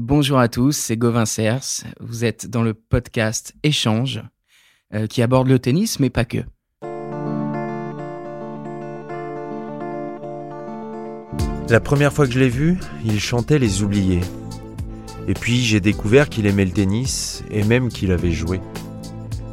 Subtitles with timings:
[0.00, 1.82] Bonjour à tous, c'est Gauvin Cers.
[1.98, 4.22] Vous êtes dans le podcast Échange
[4.94, 6.38] euh, qui aborde le tennis, mais pas que.
[11.68, 14.20] La première fois que je l'ai vu, il chantait Les Oubliés.
[15.26, 18.60] Et puis j'ai découvert qu'il aimait le tennis et même qu'il avait joué.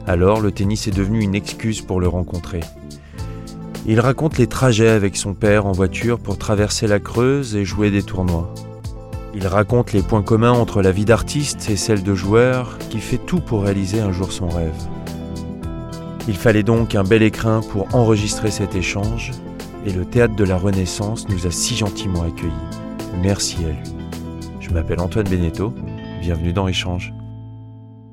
[0.05, 2.59] Alors le tennis est devenu une excuse pour le rencontrer.
[3.87, 7.89] Il raconte les trajets avec son père en voiture pour traverser la Creuse et jouer
[7.89, 8.53] des tournois.
[9.37, 13.17] Il raconte les points communs entre la vie d'artiste et celle de joueur qui fait
[13.17, 14.73] tout pour réaliser un jour son rêve.
[16.27, 19.31] Il fallait donc un bel écrin pour enregistrer cet échange
[19.85, 22.53] et le théâtre de la Renaissance nous a si gentiment accueillis.
[23.21, 23.77] Merci à lui.
[24.61, 25.73] Je m'appelle Antoine Beneteau,
[26.21, 27.13] bienvenue dans Échange.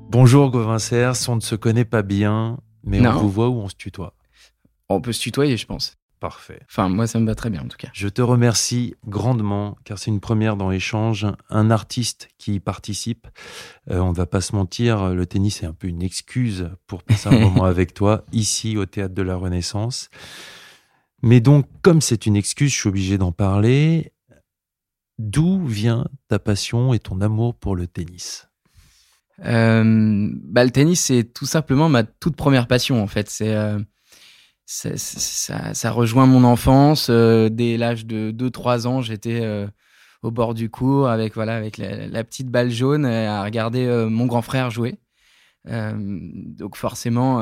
[0.09, 3.11] Bonjour Gauvin Cers, on ne se connaît pas bien, mais Non.
[3.11, 4.13] on vous voit ou on se tutoie?
[4.89, 5.95] On peut se tutoyer, je pense.
[6.23, 6.61] Parfait.
[6.69, 7.89] Enfin, moi, ça me va très bien en tout cas.
[7.91, 13.27] Je te remercie grandement, car c'est une première dans Échange, un artiste qui y participe.
[13.91, 17.03] Euh, on ne va pas se mentir, le tennis est un peu une excuse pour
[17.03, 20.09] passer un moment avec toi, ici au Théâtre de la Renaissance.
[21.23, 24.13] Mais donc, comme c'est une excuse, je suis obligé d'en parler.
[25.19, 28.47] D'où vient ta passion et ton amour pour le tennis?
[29.43, 33.29] Euh, bah, le tennis, c'est tout simplement ma toute première passion en fait.
[33.29, 33.77] C'est euh,
[34.65, 37.07] c'est- ça, ça rejoint mon enfance.
[37.09, 39.67] euh, dès l'âge de 2-3 ans, j'étais euh,
[40.23, 44.25] au bord du cours avec voilà avec la, petite balle jaune euh, à regarder mon
[44.25, 44.95] grand frère jouer.
[45.65, 47.39] Donc forcément,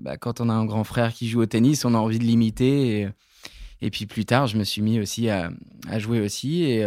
[0.00, 2.24] bah, quand on a un grand frère qui joue au tennis, on a envie de
[2.24, 3.08] l'imiter.
[3.80, 5.50] Et, puis plus tard, je me suis mis aussi à,
[5.98, 6.64] jouer aussi.
[6.64, 6.82] Et,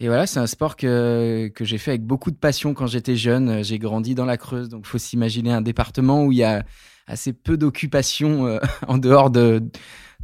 [0.00, 3.16] et voilà, c'est un sport que, que j'ai fait avec beaucoup de passion quand j'étais
[3.16, 3.64] jeune.
[3.64, 6.64] J'ai grandi dans la Creuse, donc faut s'imaginer un département où il y a
[7.08, 9.62] assez peu d'occupation euh, en dehors de,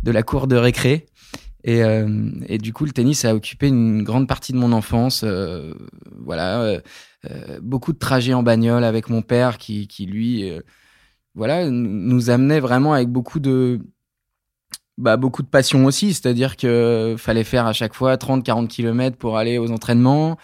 [0.02, 1.06] de la cour de récré.
[1.64, 5.22] Et, euh, et du coup, le tennis a occupé une grande partie de mon enfance.
[5.24, 5.72] euh,
[6.20, 6.80] voilà, euh,
[7.30, 10.60] euh, beaucoup de trajets en bagnole avec mon père qui, qui lui, euh,
[11.34, 13.80] voilà, nous amenait vraiment avec beaucoup de,
[14.98, 16.12] bah, beaucoup de passion aussi.
[16.12, 20.36] C'est-à-dire que fallait faire à chaque fois 30-40 km pour aller aux entraînements,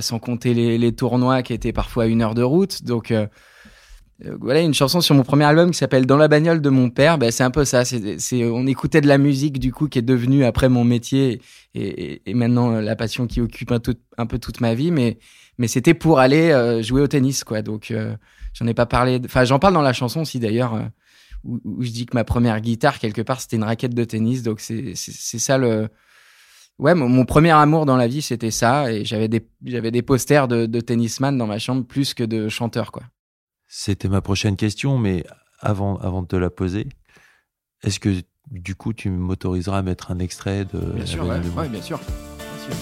[0.00, 2.82] sans compter les, les tournois qui étaient parfois une heure de route.
[2.84, 3.14] Donc,
[4.40, 7.18] voilà, une chanson sur mon premier album qui s'appelle Dans la bagnole de mon père.
[7.18, 7.84] Ben, c'est un peu ça.
[7.84, 11.40] C'est, on écoutait de la musique du coup qui est devenue après mon métier
[11.74, 14.90] et, et, maintenant euh, la passion qui occupe un, tout- un peu toute ma vie.
[14.90, 15.18] Mais,
[15.58, 17.62] mais c'était pour aller euh, jouer au tennis, quoi.
[17.62, 18.14] Donc, euh,
[18.52, 19.20] j'en ai pas parlé.
[19.24, 20.82] Enfin, j'en parle dans la chanson aussi d'ailleurs, euh,
[21.44, 24.42] où, où je dis que ma première guitare quelque part c'était une raquette de tennis.
[24.42, 25.88] Donc c'est, c'est, ça le.
[26.78, 30.48] Ouais, mon, premier amour dans la vie c'était ça et j'avais des, j'avais des posters
[30.48, 33.02] de, de tennisman dans ma chambre plus que de chanteur, quoi.
[33.72, 35.24] C'était ma prochaine question, mais
[35.60, 36.88] avant, avant de te la poser,
[37.84, 38.20] est-ce que
[38.50, 41.98] du coup tu m'autoriseras à mettre un extrait de Bien sûr, ouais, ouais, bien sûr.
[41.98, 42.74] Bien sûr.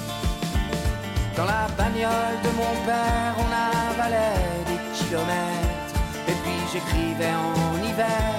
[1.37, 5.95] Dans la bagnole de mon père, on avalait des kilomètres.
[6.27, 8.33] Et puis j'écrivais en hiver,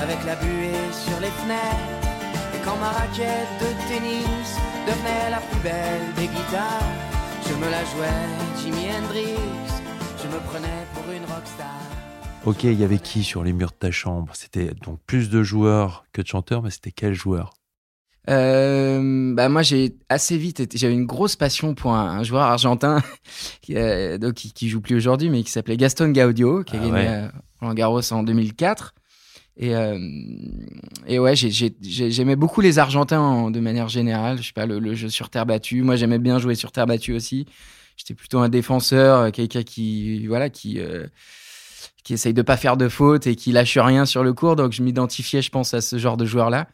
[0.00, 2.08] avec la buée sur les fenêtres.
[2.54, 4.56] Et quand ma raquette de tennis
[4.88, 6.96] devenait la plus belle des guitares,
[7.46, 9.83] je me la jouais Jimi Hendrix.
[10.24, 11.68] Je me prenais pour une rockstar.
[12.46, 14.32] Ok, il y avait qui sur les murs de ta chambre?
[14.34, 17.52] C'était donc plus de joueurs que de chanteurs, mais c'était quel joueur?
[18.30, 22.44] Euh, bah moi j'ai assez vite été- j'avais une grosse passion pour un, un joueur
[22.44, 23.02] argentin
[23.60, 26.78] qui, euh, donc, qui, qui joue plus aujourd'hui mais qui s'appelait Gaston Gaudio qui a
[26.78, 27.06] Ah gagné ouais.
[27.08, 27.28] euh,
[27.60, 28.94] Roland Garros en 2004
[29.58, 29.98] et euh,
[31.06, 34.38] et ouais j'ai- j'ai- j'ai- j'aimais beaucoup les Argentins en- de manière générale.
[34.38, 35.82] Je sais pas le, le jeu sur terre battue.
[35.82, 37.44] Moi j'aimais bien jouer sur terre battue aussi
[37.96, 41.06] j'étais plutôt un défenseur euh, quelqu'un qui voilà qui euh,
[42.02, 44.72] qui essaye de pas faire de fautes et qui lâche rien sur le court donc
[44.72, 46.68] je m'identifiais je pense à ce genre de joueur là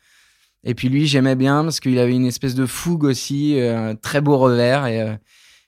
[0.64, 3.96] et puis lui, j'aimais bien parce qu'il avait une espèce de fougue aussi, euh, un
[3.96, 5.14] très beau revers et, euh,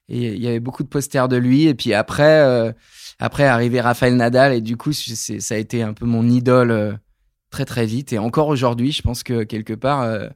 [0.09, 1.67] et il y avait beaucoup de posters de lui.
[1.67, 2.73] Et puis après, euh,
[3.19, 6.99] après arrivé Raphaël Nadal et du coup, ça a été un peu mon idole
[7.51, 8.13] très très vite.
[8.13, 10.29] Et encore aujourd'hui, je pense que quelque part, euh,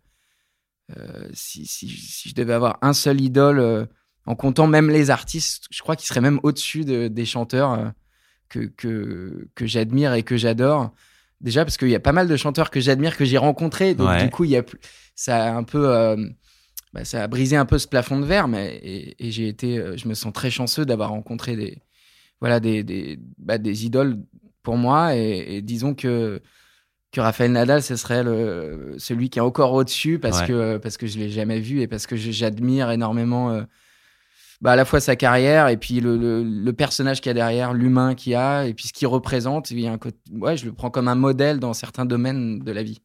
[1.34, 3.88] si, si, si je devais avoir un seul idole,
[4.26, 7.88] en comptant même les artistes, je crois qu'il serait même au-dessus de- des chanteurs euh,
[8.48, 10.92] que, que, que j'admire et que j'adore.
[11.40, 13.94] Déjà parce qu'il y a pas mal de chanteurs que j'admire, que j'ai rencontrés.
[13.94, 14.24] Donc Ouais.
[14.24, 14.62] du coup, il y a
[15.14, 15.88] ça a un peu...
[15.94, 16.16] euh,
[16.92, 19.78] bah, ça a brisé un peu ce plafond de verre, mais et, et j'ai été,
[19.78, 21.78] euh, je me sens très chanceux d'avoir rencontré des,
[22.40, 24.18] voilà, des, des, bah, des idoles
[24.62, 25.14] pour moi.
[25.16, 26.40] Et, et disons que
[27.12, 30.46] que Raphaël Nadal, ce serait le, celui qui est encore au-dessus parce Ouais.
[30.48, 33.50] que parce que je l'ai jamais vu et parce que j'admire énormément.
[33.52, 33.62] euh,
[34.60, 37.34] bah, à la fois sa carrière et puis le, le, le personnage qu'il y a
[37.34, 39.70] derrière, l'humain qu'il y a, et puis ce qu'il représente.
[39.70, 42.60] Il y a un côté, ouais, je le prends comme un modèle dans certains domaines
[42.60, 43.00] de la vie.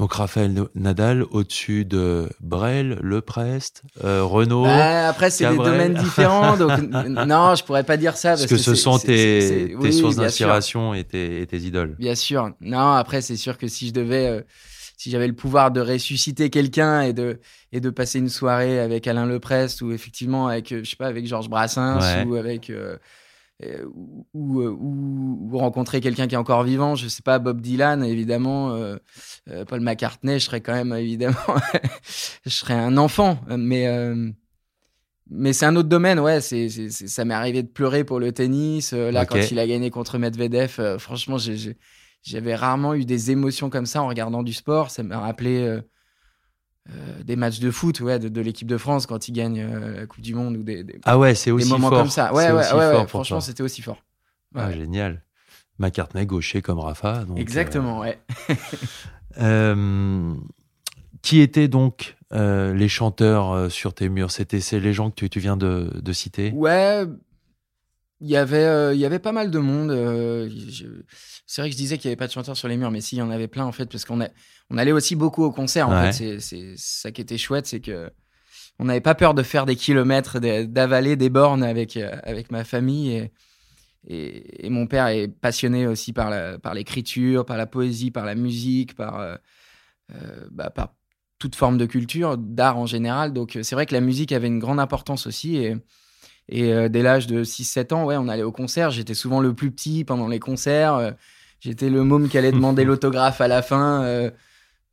[0.00, 4.64] Donc Raphaël Nadal au-dessus de Brel, Leprest, euh, Renault.
[4.64, 8.30] Bah, après, c'est des domaines différents, donc non, je pourrais pas dire ça.
[8.30, 11.96] parce que ce sont tes, tes oui, sources d'inspiration et tes, et tes idoles.
[11.98, 12.50] Bien sûr.
[12.62, 14.40] Non, après, c'est sûr que si je devais, euh,
[15.00, 17.40] si j'avais le pouvoir de ressusciter quelqu'un et de,
[17.72, 21.06] et de passer une soirée avec Alain Leprest ou effectivement avec, euh, je sais pas,
[21.06, 22.24] avec Georges Brassens Ouais.
[22.26, 22.98] ou avec, euh,
[23.64, 27.62] euh, ou, ou, ou- ou rencontrer quelqu'un qui est encore vivant, je sais pas, Bob
[27.62, 28.96] Dylan, évidemment, euh,
[29.66, 31.36] Paul McCartney, je serais quand même, évidemment,
[32.44, 33.86] je serais un enfant, mais,
[35.30, 36.40] mais c'est un autre domaine, ouais.
[36.40, 38.92] C'est, c'est- c'est- ça m'est arrivé de pleurer pour le tennis.
[38.92, 41.76] Là, quand il a gagné contre Medvedev, euh, franchement, j'ai, j'ai-
[42.22, 44.90] j'avais rarement eu des émotions comme ça en regardant du sport.
[44.90, 45.80] Ça m'a rappelé euh,
[46.90, 50.00] euh, des matchs de foot, ouais, de, de l'équipe de France quand ils gagnent euh,
[50.00, 51.98] la Coupe du Monde ou des, des, Ah ouais, c'est des aussi moments fort.
[51.98, 52.32] comme ça.
[52.34, 54.02] Ouais, ouais, fort franchement, c'était aussi fort.
[54.54, 55.22] Ah, génial.
[55.78, 57.24] McCartney gaucher comme Rafa.
[57.24, 58.18] donc, Exactement, ouais.
[61.22, 64.30] qui étaient donc les chanteurs sur tes murs?
[64.30, 66.52] C'était les gens que tu, tu viens de, de citer?
[66.52, 67.04] Ouais,
[68.20, 69.90] il y avait, euh, il y avait pas mal de monde.
[69.90, 70.86] euh, je-
[71.46, 73.00] C'est vrai que je disais qu'il n'y avait pas de chanteurs sur les murs, mais
[73.00, 74.28] si, il y en avait plein en fait, parce qu'on a,
[74.70, 75.88] on allait aussi beaucoup au concert.
[75.88, 76.12] En Ouais.
[76.12, 78.10] fait, c'est, c'est ça qui était chouette, c'est que
[78.78, 82.64] on n'avait pas peur de faire des kilomètres, d'avaler des bornes avec euh, avec ma
[82.64, 83.32] famille et,
[84.06, 88.24] et, et mon père est passionné aussi par la, par l'écriture, par la poésie, par
[88.24, 89.36] la musique, par euh,
[90.50, 90.94] bah, par
[91.38, 93.32] toute forme de culture, d'art en général.
[93.32, 95.76] Donc c'est vrai que la musique avait une grande importance aussi et
[96.50, 98.90] et euh, dès l'âge de 6-7 ans, ouais, on allait au concert.
[98.90, 100.94] J'étais souvent le plus petit pendant les concerts.
[100.96, 101.10] euh,
[101.60, 104.02] J'étais le môme qui allait demander l'autographe à la fin.
[104.04, 104.30] euh,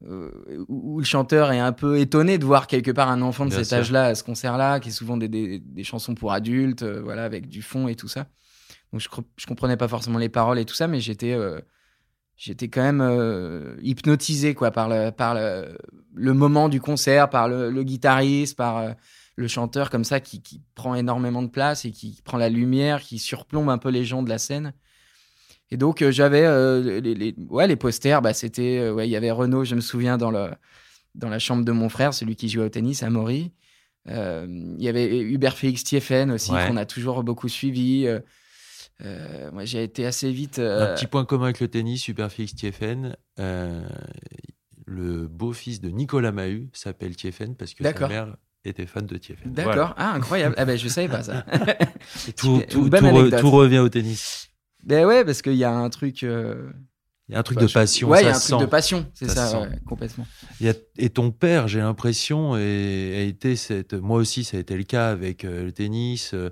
[0.07, 0.29] euh,
[0.67, 3.49] où où le chanteur est un peu étonné de voir quelque part un enfant de
[3.49, 6.83] Bien cet âge-là à ce concert-là, qui est souvent des, des, des chansons pour adultes,
[6.83, 8.27] voilà, avec du fond et tout ça.
[8.93, 11.35] Donc je, je comprenais pas forcément les paroles et tout ça, mais j'étais
[12.35, 15.75] j'étais quand même euh, hypnotisé quoi par le par le,
[16.13, 18.91] le moment du concert, par le, le guitariste, par euh,
[19.37, 23.01] le chanteur comme ça qui, qui prend énormément de place et qui prend la lumière,
[23.01, 24.73] qui surplombe un peu les gens de la scène.
[25.71, 29.11] Et donc euh, j'avais euh, les, les- ouais les posters, bah c'était euh, ouais il
[29.11, 30.49] y avait Renaud, je me souviens dans le
[31.15, 33.51] dans la chambre de mon frère, celui qui jouait au tennis à Maury.
[34.09, 36.65] Il y avait Hubert Félix Thieffen aussi Ouais.
[36.67, 38.07] qu'on a toujours beaucoup suivi.
[39.03, 40.59] Moi j'ai été assez vite.
[40.59, 43.15] Un petit point commun avec le tennis, Superfix Tiefen.
[43.39, 43.87] euh,
[44.85, 48.37] le beau-fils de Nicolas Mahut s'appelle Tiefen parce que sa mère
[48.67, 49.51] était fan de Tiefen.
[49.53, 49.95] D'accord, Voilà.
[49.97, 50.55] ah incroyable.
[50.57, 51.45] Ah ben je savais pas ça.
[52.37, 53.39] Tout, Une tout, bonne tout re- anecdote.
[53.39, 54.49] tout revient au tennis.
[54.83, 56.23] ben ouais parce qu'il y a un truc.
[56.23, 56.69] euh,
[57.29, 59.05] Il y a un truc de passion, Ouais, il y a un truc de passion,
[59.13, 60.25] c'est Ça ouais, complètement.
[60.61, 63.93] Il y a- et ton père, j'ai l'impression, et- a été cette.
[63.93, 66.31] Moi aussi, ça a été le cas avec euh, le tennis.
[66.33, 66.49] euh,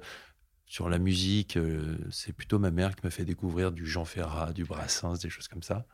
[0.76, 4.52] sur la musique, euh, c'est plutôt ma mère qui m'a fait découvrir du Jean Ferrat,
[4.52, 5.86] du Brassens, des choses comme ça.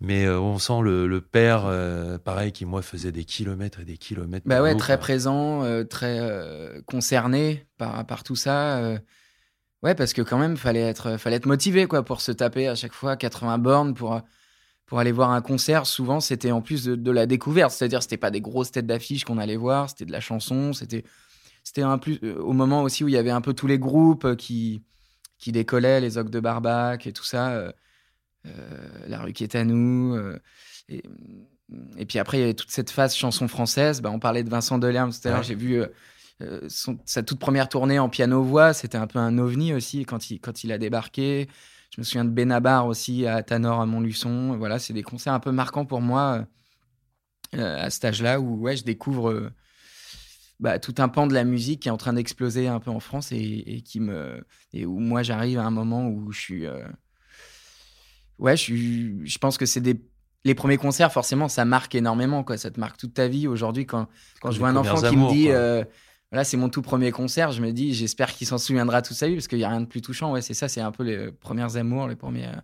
[0.00, 3.84] Mais euh, on sent le, le père, euh, pareil, qui moi faisait des kilomètres et
[3.84, 4.46] des kilomètres.
[4.46, 4.98] Bah ouais, très quoi.
[4.98, 6.20] présent, très
[6.86, 9.00] concerné par, par tout ça.
[9.82, 12.76] Ouais, parce que quand même, fallait être, fallait être motivé quoi, pour se taper à
[12.76, 14.20] chaque fois 80 bornes pour,
[14.86, 15.86] pour aller voir un concert.
[15.86, 17.72] Souvent, c'était en plus de, de la découverte.
[17.72, 20.72] C'est-à-dire, c'était pas des grosses têtes d'affiche qu'on allait voir, c'était de la chanson.
[20.72, 21.02] C'était
[21.74, 23.80] c'était un plus, euh, au moment aussi où il y avait un peu tous les
[23.80, 24.84] groupes euh, qui,
[25.38, 27.50] qui décollaient, les Ocs de Barbac et tout ça.
[27.50, 27.72] euh,
[29.08, 30.14] la rue qui est à nous.
[30.14, 30.38] euh,
[30.88, 31.02] et,
[31.96, 34.00] et puis après, il y avait toute cette phase chanson française.
[34.02, 35.38] Bah, on parlait de Vincent Delerme tout à l'heure.
[35.40, 35.44] Ouais.
[35.44, 35.82] J'ai vu
[36.42, 38.72] euh, son- sa toute première tournée en piano-voix.
[38.72, 41.48] C'était un peu un ovni aussi quand il, quand il a débarqué.
[41.90, 44.56] Je me souviens de Benabar aussi à Tanor, à Montluçon.
[44.58, 46.46] Voilà, c'est des concerts un peu marquants pour moi
[47.56, 49.50] euh, à cet âge-là où ouais, je découvre euh,
[50.60, 53.00] bah, tout un pan de la musique qui est en train d'exploser un peu en
[53.00, 56.66] France et, et qui me et où moi j'arrive à un moment où je suis
[56.66, 56.86] euh,
[58.38, 60.00] ouais je suis je pense que c'est des
[60.44, 62.56] les premiers concerts forcément ça marque énormément quoi.
[62.56, 63.48] Ça te marque toute ta vie.
[63.48, 64.08] Aujourd'hui quand
[64.40, 65.84] quand je vois un enfant qui me dit euh,
[66.30, 69.26] voilà c'est mon tout premier concert je me dis j'espère qu'il s'en souviendra toute sa
[69.26, 70.32] vie parce qu'il y a rien de plus touchant.
[70.32, 72.60] Ouais c'est ça c'est un peu les premières amours les premiers euh,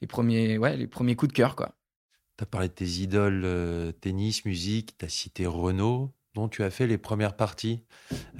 [0.00, 1.76] les premiers ouais les premiers coups de cœur quoi.
[2.36, 6.62] Tu as parlé de tes idoles euh, tennis, musique, tu as cité Renaud, dont tu
[6.62, 7.80] as fait les premières parties.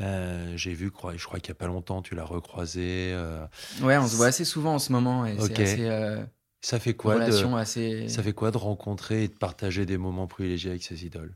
[0.00, 3.10] Euh, J'ai vu, je crois qu'il n'y a pas longtemps, tu l'as recroisé.
[3.12, 3.44] euh,
[3.82, 6.22] ouais on se voit assez souvent en ce moment et assez euh,
[6.60, 10.26] ça, fait quoi de, assez ça fait quoi de rencontrer et de partager des moments
[10.26, 11.34] privilégiés avec ces idoles?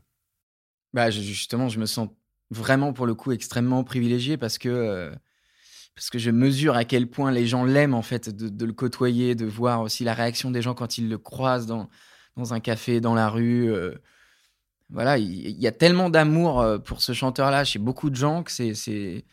[0.93, 2.09] Bah, justement, je me sens
[2.51, 5.11] vraiment pour le coup extrêmement privilégié parce que
[5.95, 9.35] parce que je mesure à quel point les gens l'aiment en fait de, le côtoyer,
[9.35, 11.89] de voir aussi la réaction des gens quand ils le croisent dans
[12.37, 13.73] dans un café, dans la rue.
[14.91, 14.93] Euh.
[14.93, 18.51] voilà, il, y a tellement d'amour euh, pour ce chanteur-là chez beaucoup de gens que
[18.51, 19.25] c'est c'est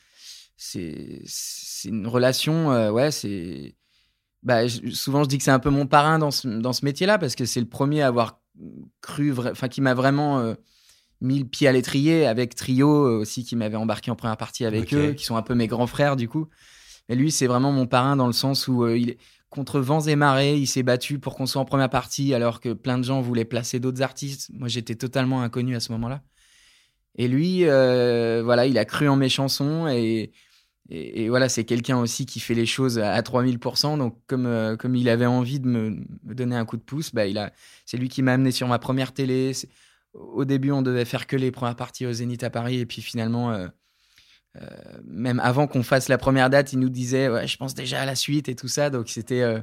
[0.57, 3.77] c'est une relation ouais c'est
[4.43, 7.19] bah, souvent je dis que c'est un peu mon parrain dans ce, dans ce métier-là
[7.19, 8.41] parce que c'est le premier à avoir
[9.01, 10.55] cru enfin qui m'a vraiment
[11.21, 14.65] mis le pied à l'étrier avec Trio euh, aussi qui m'avait embarqué en première partie
[14.65, 16.49] avec eux, qui sont un peu mes grands frères du coup.
[17.09, 19.17] Mais lui, c'est vraiment mon parrain dans le sens où euh, il
[19.51, 22.73] contre vents et marées, il s'est battu pour qu'on soit en première partie alors que
[22.73, 24.51] plein de gens voulaient placer d'autres artistes.
[24.53, 26.23] Moi, j'étais totalement inconnu à ce moment-là.
[27.17, 30.33] Et lui, euh, voilà, il a cru en mes chansons et,
[31.29, 33.99] voilà, c'est quelqu'un aussi qui fait les choses à, 3000%.
[33.99, 35.91] Donc, comme, comme il avait envie de me,
[36.25, 37.53] me, donner un coup de pouce, bah, il a,
[37.85, 39.53] c'est lui qui m'a amené sur ma première télé
[40.15, 42.79] au début, on devait faire que les premières parties au Zénith à Paris.
[42.79, 43.69] Et puis finalement, euh,
[44.57, 44.67] euh,
[45.05, 48.07] même avant qu'on fasse la première date, il nous disait ouais, Je pense déjà à
[48.07, 48.91] la suite et tout ça.
[48.91, 49.43] Donc c'était.
[49.43, 49.61] Euh,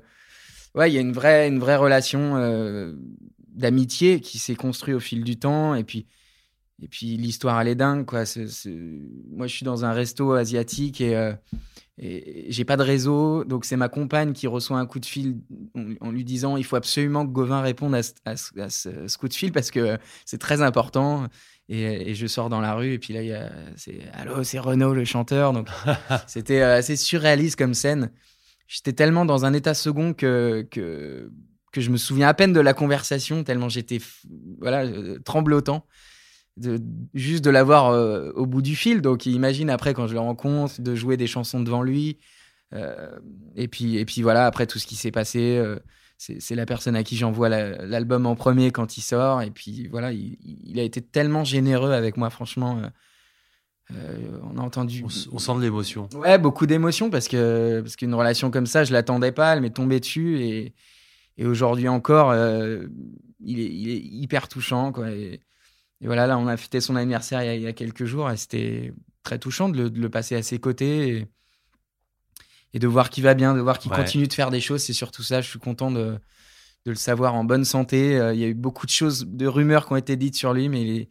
[0.76, 2.94] ouais, il y a une vraie, une vraie relation
[3.50, 5.76] d'amitié qui s'est construite au fil du temps.
[5.76, 6.08] Et puis.
[6.82, 8.06] Et puis l'histoire, elle est dingue.
[8.06, 8.26] Quoi.
[9.32, 11.16] Moi, je suis dans un resto asiatique et
[11.98, 15.40] et j'ai pas de réseau, donc c'est ma compagne qui reçoit un coup de fil
[16.02, 19.72] en, lui disant il faut absolument que Gauvin réponde à, ce, coup de fil parce
[19.72, 21.28] que c'est très important.
[21.68, 25.52] Et, je sors dans la rue et puis là, c'est allô, c'est Renaud le chanteur.
[25.54, 25.68] Donc
[26.28, 28.12] c'était euh, assez surréaliste comme scène.
[28.68, 31.32] J'étais tellement dans un état second que, que
[31.72, 34.00] que je me souviens à peine de la conversation tellement j'étais
[34.60, 35.86] voilà euh, tremblotant
[36.58, 36.80] de,
[37.14, 39.02] juste de l'avoir euh, au bout du fil.
[39.02, 42.20] Donc imagine après quand je le rencontre, de jouer des chansons devant lui.
[42.74, 43.20] Euh,
[43.56, 45.78] et, puis, et puis voilà, après tout ce qui s'est passé, euh,
[46.18, 49.42] c'est la personne à qui j'envoie l'album en premier quand il sort.
[49.42, 52.82] Et puis voilà, il, a été tellement généreux avec moi, franchement.
[53.92, 55.04] on a entendu.
[55.04, 56.10] On, sent de l'émotion.
[56.14, 59.76] Ouais, beaucoup d'émotion parce que parce qu'une relation comme ça, je l'attendais pas, elle m'est
[59.76, 60.74] tombée dessus et,
[61.38, 65.12] et aujourd'hui encore, il est, il, est, hyper touchant quoi.
[65.12, 65.42] Et,
[66.02, 68.94] et voilà, là, on a fêté son anniversaire il y a, quelques jours et c'était
[69.24, 71.28] très touchant de le, passer à ses côtés et,
[72.80, 74.84] de voir qu'il va bien, de voir qu'il continue de faire des choses.
[74.84, 75.42] C'est surtout ça.
[75.42, 76.18] Je suis content de,
[76.86, 78.18] le savoir en bonne santé.
[78.18, 80.54] Euh, il y a eu beaucoup de choses, de rumeurs qui ont été dites sur
[80.54, 81.10] lui, mais il est,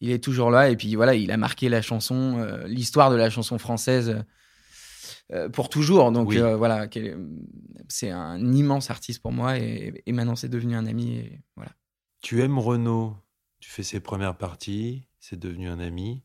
[0.00, 0.70] il est toujours là.
[0.70, 4.22] Et puis voilà, il a marqué la chanson, euh, l'histoire de la chanson française.
[5.32, 6.12] Euh, pour toujours.
[6.12, 6.86] Donc voilà,
[7.88, 11.16] c'est un immense artiste pour moi et, et maintenant c'est devenu un ami.
[11.16, 11.72] Et voilà.
[12.20, 13.16] Tu aimes Renaud
[13.66, 16.22] tu fais ses premières parties, c'est devenu un ami.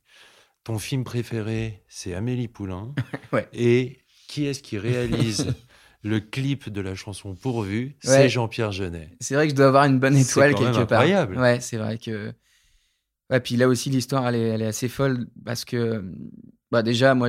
[0.63, 2.93] Ton film préféré, c'est Amélie Poulain.
[3.53, 4.00] Et
[4.31, 5.47] qui est-ce qui réalise
[6.03, 9.09] le clip de la chanson Pourvu C'est Jean-Pierre Jeunet.
[9.19, 11.01] C'est vrai que je dois avoir une bonne étoile quelque part.
[11.01, 11.37] incroyable.
[11.37, 12.33] Ouais, c'est vrai que.
[13.29, 16.03] Ouais, puis là aussi, l'histoire, elle est, elle est, assez folle parce que,
[16.71, 17.27] bah déjà, moi,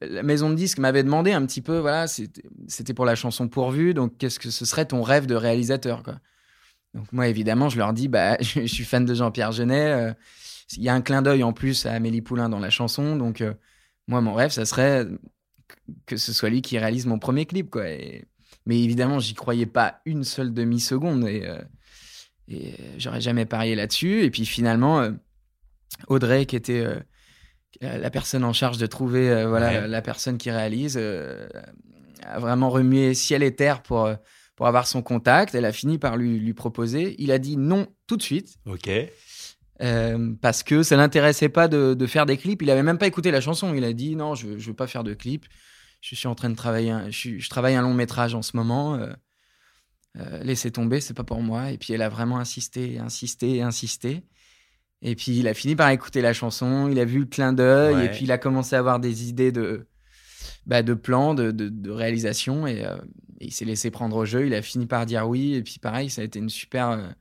[0.00, 3.92] la maison de disques m'avait demandé un petit peu, voilà, c'était pour la chanson Pourvu,
[3.92, 6.18] donc qu'est-ce que ce serait ton rêve de réalisateur, quoi?
[6.94, 9.92] Donc moi, évidemment, je leur dis, bah, je, suis fan de Jean-Pierre Genet.
[9.92, 10.12] Euh,
[10.76, 13.16] il y a un clin d'œil en plus à Amélie Poulain dans la chanson.
[13.16, 13.54] Donc euh,
[14.06, 15.06] moi, mon rêve, ça serait
[16.06, 17.70] que ce soit lui qui réalise mon premier clip.
[17.70, 17.84] Quoi.
[18.66, 21.26] Mais évidemment, j'y croyais pas une seule demi-seconde.
[21.26, 21.58] Et, euh,
[22.48, 24.22] et j'aurais jamais parié là-dessus.
[24.22, 25.08] Et puis finalement,
[26.08, 26.84] Audrey, qui était
[27.80, 33.42] la personne en charge de trouver voilà, la personne qui réalise, a vraiment remué ciel
[33.42, 34.10] et terre pour
[34.56, 35.54] pour avoir son contact.
[35.54, 37.14] Elle a fini par lui, lui proposer.
[37.18, 38.56] Il a dit non tout de suite.
[38.66, 38.88] Ok.
[39.82, 42.62] Euh, parce que ça l'intéressait pas de, de, faire des clips.
[42.62, 43.74] Il avait même pas écouté la chanson.
[43.74, 45.46] Il a dit non, je, je veux pas faire de clips.
[46.00, 46.94] Je suis en train de travailler.
[47.10, 48.94] je, je, travaille un long métrage en ce moment.
[48.94, 49.12] Euh,
[50.18, 51.72] euh, laissez tomber, c'est pas pour moi.
[51.72, 54.22] Et puis elle a vraiment insisté, insisté, insisté.
[55.00, 56.88] Et puis il a fini par écouter la chanson.
[56.88, 58.04] Il a vu le clin d'œil.
[58.04, 59.88] Et puis il a commencé à avoir des idées de
[60.64, 62.66] bah, de plans, de, de, de réalisation.
[62.68, 62.84] Et,
[63.40, 64.46] il s'est laissé prendre au jeu.
[64.46, 65.54] Il a fini par dire oui.
[65.54, 67.12] Et puis pareil, ça a été une super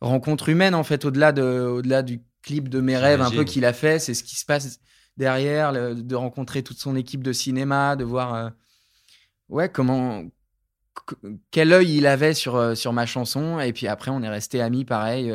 [0.00, 3.64] rencontre humaine en fait, au-delà de, au-delà du clip de mes rêves un peu qu'il
[3.64, 3.98] a fait.
[3.98, 4.80] C'est ce qui se passe
[5.16, 8.50] derrière, de rencontrer toute son équipe de cinéma, de voir euh,
[9.48, 10.24] ouais comment
[11.50, 13.60] quel œil il avait sur euh, sur ma chanson.
[13.60, 15.32] Et puis après, on est resté amis pareil.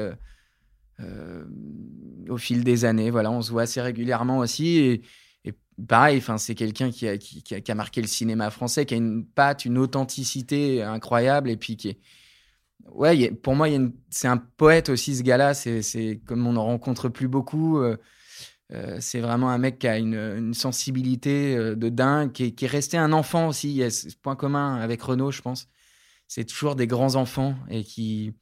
[2.30, 4.78] au fil des années, voilà, on se voit assez régulièrement aussi.
[4.78, 5.02] Et,
[5.88, 9.26] pareil, enfin, c'est quelqu'un qui a, qui, a, marqué le cinéma français, qui a une
[9.26, 12.00] patte, une authenticité incroyable, et puis qui est.
[12.92, 13.68] Ouais, pour moi,
[14.10, 15.54] c'est un poète aussi, ce gars-là.
[15.54, 17.80] C'est comme on en rencontre plus beaucoup.
[17.80, 17.98] Euh,
[18.72, 22.98] euh, c'est vraiment un mec qui a une, sensibilité euh, de dingue, qui est, resté
[22.98, 23.70] un enfant aussi.
[23.70, 25.68] Il y a ce point commun avec Renaud, je pense.
[26.28, 28.34] C'est toujours des grands enfants et qui,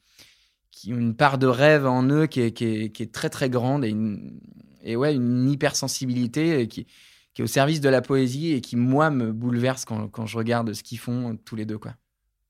[0.88, 4.40] ont une part de rêve en eux qui est, très très grande et, une,
[4.86, 6.88] ouais, une hypersensibilité qui,
[7.34, 10.38] qui est au service de la poésie et qui, moi, me bouleverse quand, quand je
[10.38, 11.78] regarde ce qu'ils font tous les deux.
[11.78, 11.94] Quoi.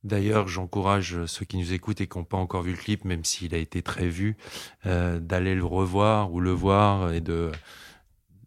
[0.03, 3.23] D'ailleurs, j'encourage ceux qui nous écoutent et qui n'ont pas encore vu le clip, même
[3.23, 4.35] s'il a été très vu,
[4.87, 7.51] euh, d'aller le revoir ou le voir et de,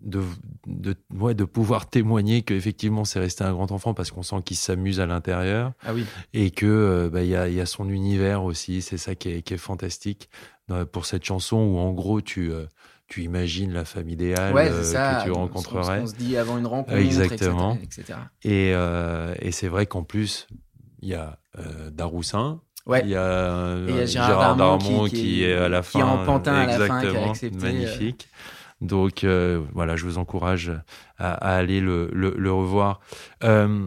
[0.01, 0.23] de,
[0.67, 4.57] de, ouais, de pouvoir témoigner qu'effectivement c'est resté un grand enfant parce qu'on sent qu'il
[4.57, 6.05] s'amuse à l'intérieur Ah oui.
[6.33, 8.83] et que euh, bah, il y, a, y a son univers aussi.
[8.83, 10.29] C'est ça qui est, qui est fantastique
[10.71, 12.67] euh, pour cette chanson où en gros tu euh,
[13.07, 15.19] tu imagines la femme idéale Ouais, c'est ça.
[15.21, 16.01] que tu on- rencontrerais.
[16.01, 17.75] On, se dit avant une rencontre, Exactement.
[17.83, 18.01] etc.
[18.01, 18.19] etc.
[18.45, 20.47] Et, et c'est vrai qu'en plus,
[21.05, 23.01] il y a euh, Daroussin, Ouais.
[23.05, 25.69] il y a, euh, Et il y a Gérard Darmon qui- qui, qui- est à
[25.69, 26.01] la qui fin.
[26.01, 28.29] est en pantin à la fin, qui a accepté, Magnifique.
[28.81, 30.73] Donc euh, voilà, je vous encourage
[31.19, 33.01] à, à aller le, le, le revoir.
[33.45, 33.87] Euh,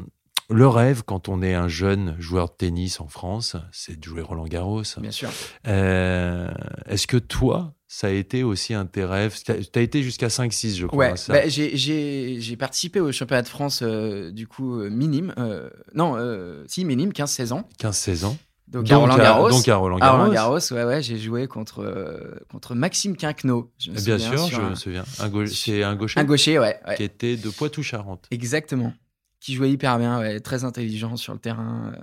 [0.49, 4.21] le rêve, quand on est un jeune joueur de tennis en France, c'est de jouer
[4.21, 4.81] Roland Garros.
[4.99, 5.29] Bien sûr.
[5.67, 6.49] Euh,
[6.87, 10.27] Est-ce que toi, ça a été aussi un de tes rêves Tu as, été jusqu'à
[10.27, 10.97] 5-6, je crois.
[11.11, 15.33] Ouais, bah, j'ai- participé au championnat de France, euh, du coup, euh, minime.
[15.37, 17.67] euh, non, euh, si, minime, 15-16 ans.
[17.79, 18.37] 15-16 ans.
[18.67, 19.49] Donc, à Roland Garros.
[19.49, 20.17] donc à Roland À Garros.
[20.17, 23.71] Roland Garros, ouais, ouais, j'ai joué contre, euh, contre Maxime Quinquenot.
[23.79, 25.03] je me Eh Bien sûr, je un, me souviens.
[25.03, 26.77] Un, c'est un gaucher un gaucher, ouais.
[26.85, 26.95] ouais.
[26.97, 28.25] qui était de Poitou-Charentes.
[28.31, 28.93] Exactement.
[29.39, 32.01] Qui jouait hyper bien, ouais, très intelligent sur le terrain, euh,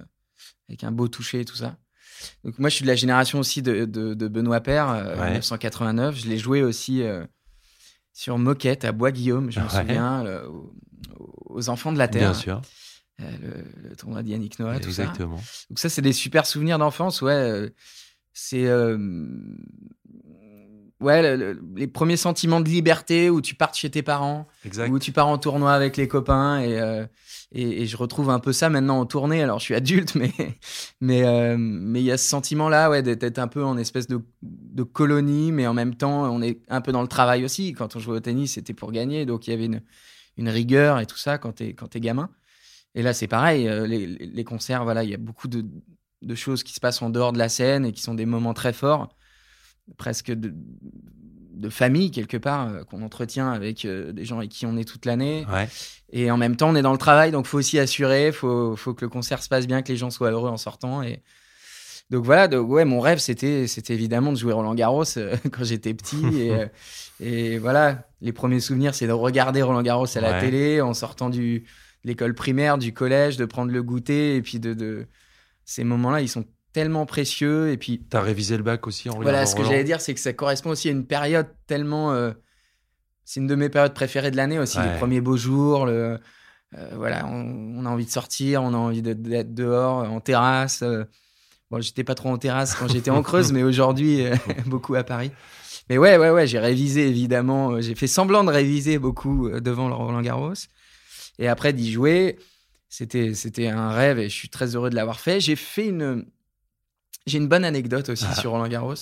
[0.70, 1.76] avec un beau toucher et tout ça.
[2.44, 5.30] Donc moi, je suis de la génération aussi de, de, de Benoît Paire, euh, Ouais.
[5.30, 6.16] 1989.
[6.18, 7.24] Je l'ai joué aussi euh,
[8.12, 9.70] sur Moquette, à Bois-Guillaume, je me Ouais.
[9.70, 10.46] souviens, euh,
[11.46, 12.30] aux, Enfants de la Terre.
[12.32, 12.62] Bien sûr,
[13.20, 15.04] Euh, le, le tournoi d'Yannick Noah, tout ça.
[15.04, 15.40] exactement.
[15.70, 17.32] Donc ça, c'est des super souvenirs d'enfance, ouais.
[17.32, 17.70] euh,
[18.32, 18.66] C'est
[21.04, 24.90] ouais le- le- les premiers sentiments de liberté où tu pars chez tes parents, Exact.
[24.90, 27.06] où tu pars en tournoi avec les copains et, euh,
[27.52, 29.42] et, et je retrouve un peu ça maintenant en tournée.
[29.42, 30.32] Alors je suis adulte, mais
[31.00, 34.20] mais euh, mais il y a ce sentiment-là, ouais, d'être un peu en espèce de,
[34.42, 37.72] de colonie, mais en même temps, on est un peu dans le travail aussi.
[37.72, 39.82] Quand on jouait au tennis, c'était pour gagner, donc il y avait une
[40.36, 42.28] une rigueur et tout ça quand t'es quand t'es gamin.
[42.96, 43.68] Et là, c'est pareil.
[43.68, 45.64] euh, Les, les- les concerts, voilà, il y a beaucoup de,
[46.22, 48.54] de choses qui se passent en dehors de la scène et qui sont des moments
[48.54, 49.14] très forts,
[49.96, 50.52] presque de,
[51.54, 54.84] de famille quelque part, euh, qu'on entretient avec euh, des gens avec qui on est
[54.84, 55.46] toute l'année.
[55.52, 55.68] Ouais.
[56.12, 58.94] Et en même temps, on est dans le travail, donc faut aussi assurer, faut, faut
[58.94, 61.02] que le concert se passe bien, que les gens soient heureux en sortant.
[61.02, 61.22] Et
[62.10, 65.64] donc voilà, donc ouais, mon rêve c'était, c'était évidemment de jouer Roland Garros euh, quand
[65.64, 66.24] j'étais petit.
[66.38, 66.64] et,
[67.20, 70.40] et voilà, les premiers souvenirs, c'est de regarder Roland Garros à la Ouais.
[70.40, 74.60] télé en sortant du, de l'école primaire, du collège, de prendre le goûter et puis
[74.60, 75.06] de, de...
[75.64, 77.70] ces moments-là, ils sont tellement précieux.
[77.70, 80.20] Et puis T'as révisé le bac aussi en voilà, ce que j'allais dire, c'est que
[80.20, 82.12] ça correspond aussi à une période tellement.
[82.12, 82.32] euh,
[83.24, 84.92] c'est une de mes périodes préférées de l'année aussi, Ouais.
[84.92, 85.86] les premiers beaux jours.
[85.86, 86.18] Le,
[86.76, 90.20] euh, voilà, on, on a envie de sortir, on a envie de- d'être dehors, en
[90.20, 90.82] terrasse.
[90.82, 91.04] euh.
[91.70, 94.34] bon, j'étais pas trop en terrasse quand j'étais en Creuse, mais aujourd'hui, euh,
[94.66, 95.30] beaucoup à Paris.
[95.88, 97.80] Mais ouais, ouais, ouais, j'ai révisé évidemment.
[97.80, 100.52] J'ai fait semblant de réviser beaucoup devant le Roland Garros.
[101.38, 102.38] Et après d'y jouer,
[102.88, 105.40] c'était, c'était un rêve et je suis très heureux de l'avoir fait.
[105.40, 106.26] J'ai fait une.
[107.26, 108.34] J'ai une bonne anecdote aussi Ah.
[108.34, 108.94] sur Roland Garros.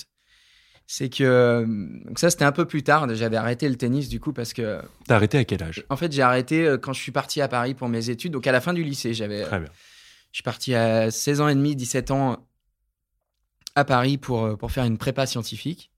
[0.87, 1.25] C'est que.
[1.25, 1.67] euh,
[2.07, 3.07] Donc ça, c'était un peu plus tard.
[3.15, 4.81] J'avais arrêté le tennis du coup parce que.
[5.07, 5.85] T'as arrêté à quel âge?
[5.89, 8.33] En fait, j'ai arrêté euh, quand je suis parti à Paris pour mes études.
[8.33, 9.43] Donc à la fin du lycée, j'avais.
[9.45, 9.69] Très bien.
[10.33, 12.47] Je suis parti à 16 ans et demi, 17 ans
[13.75, 15.91] à Paris pour, euh, pour faire une prépa scientifique.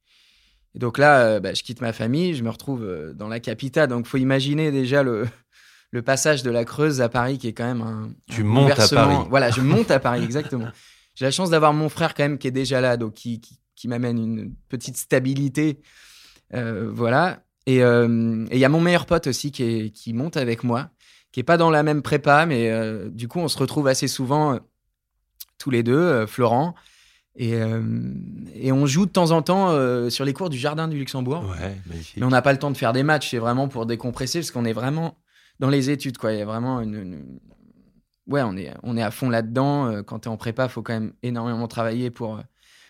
[0.75, 3.41] Et donc là, euh, bah, je quitte ma famille, je me retrouve euh, dans la
[3.41, 3.89] capitale.
[3.89, 5.27] Donc faut imaginer déjà le,
[5.93, 8.11] le passage de la Creuse à Paris qui est quand même un.
[8.31, 8.89] Tu un montes à.
[8.89, 9.17] Paris.
[9.31, 10.69] Voilà, je monte à Paris, exactement.
[11.15, 13.59] J'ai la chance d'avoir mon frère quand même qui est déjà là, donc qui, qui,
[13.77, 15.81] qui m'amène une petite stabilité.
[16.55, 17.45] Euh, voilà.
[17.67, 20.65] Et euh, et il y a mon meilleur pote aussi qui, est, qui monte avec
[20.65, 20.91] moi,
[21.33, 24.09] qui est pas dans la même prépa, mais euh, du coup, on se retrouve assez
[24.09, 24.59] souvent
[25.59, 26.75] tous les deux, Florent.
[27.37, 27.59] Et,
[28.55, 29.71] et on joue de temps en temps
[30.09, 31.45] sur les cours du Jardin du Luxembourg.
[31.51, 32.17] Ouais, magnifique.
[32.17, 34.53] Mais on n'a pas le temps de faire des matchs, c'est vraiment pour décompresser parce
[34.53, 35.19] qu'on est vraiment
[35.59, 36.17] dans les études.
[36.17, 36.33] Quoi.
[36.33, 36.95] Il y a vraiment une.
[36.95, 37.41] une-
[38.27, 39.87] Ouais, on est, on est à fond là-dedans.
[39.91, 42.41] Euh, Quand tu es en prépa, il faut quand même énormément travailler pour, euh,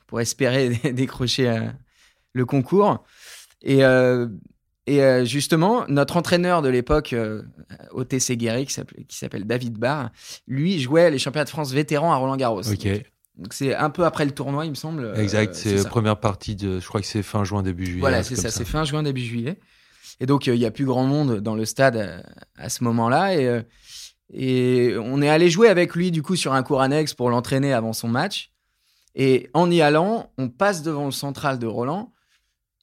[0.06, 1.60] pour espérer décrocher euh,
[2.32, 3.02] le concours.
[3.62, 3.80] Et,
[4.86, 7.14] et justement, notre entraîneur de l'époque
[7.92, 8.74] au TC Guéry, qui
[9.16, 10.10] s'appelle- David Barr,
[10.46, 12.68] lui jouait les championnats de France vétérans à Roland-Garros.
[12.70, 12.86] Ok,
[13.38, 15.14] Donc c'est un peu après le tournoi, il me semble.
[15.16, 15.54] Exact.
[15.54, 16.78] c'est la première partie de.
[16.80, 18.00] Je crois que c'est fin juin, début juillet.
[18.00, 19.58] Voilà, c'est ça, c'est fin juin, début juillet.
[20.20, 22.20] Et donc, il y a plus grand monde dans le stade euh,
[22.58, 23.34] à ce moment-là.
[23.36, 23.62] Et,
[24.32, 27.72] et on est allé jouer avec lui, du coup, sur un cours annexe pour l'entraîner
[27.72, 28.50] avant son match.
[29.14, 32.12] Et en y allant, on passe devant le central de Roland.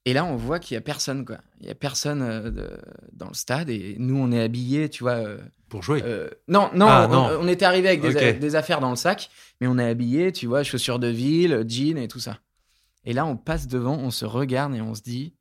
[0.05, 1.37] Et là, on voit qu'il y a personne, quoi.
[1.59, 2.77] Il y a personne euh, de-
[3.13, 3.69] dans le stade.
[3.69, 5.13] Et nous, on est habillés, tu vois.
[5.13, 5.37] euh,
[5.69, 6.01] Pour jouer.
[6.05, 7.37] euh, non, non, Ah, on, non.
[7.41, 10.47] on était arrivé avec des, des affaires dans le sac, mais on est habillé, tu
[10.47, 12.39] vois, chaussures de ville, jeans et tout ça.
[13.03, 15.33] Et là, on passe devant, on se regarde et on se dit,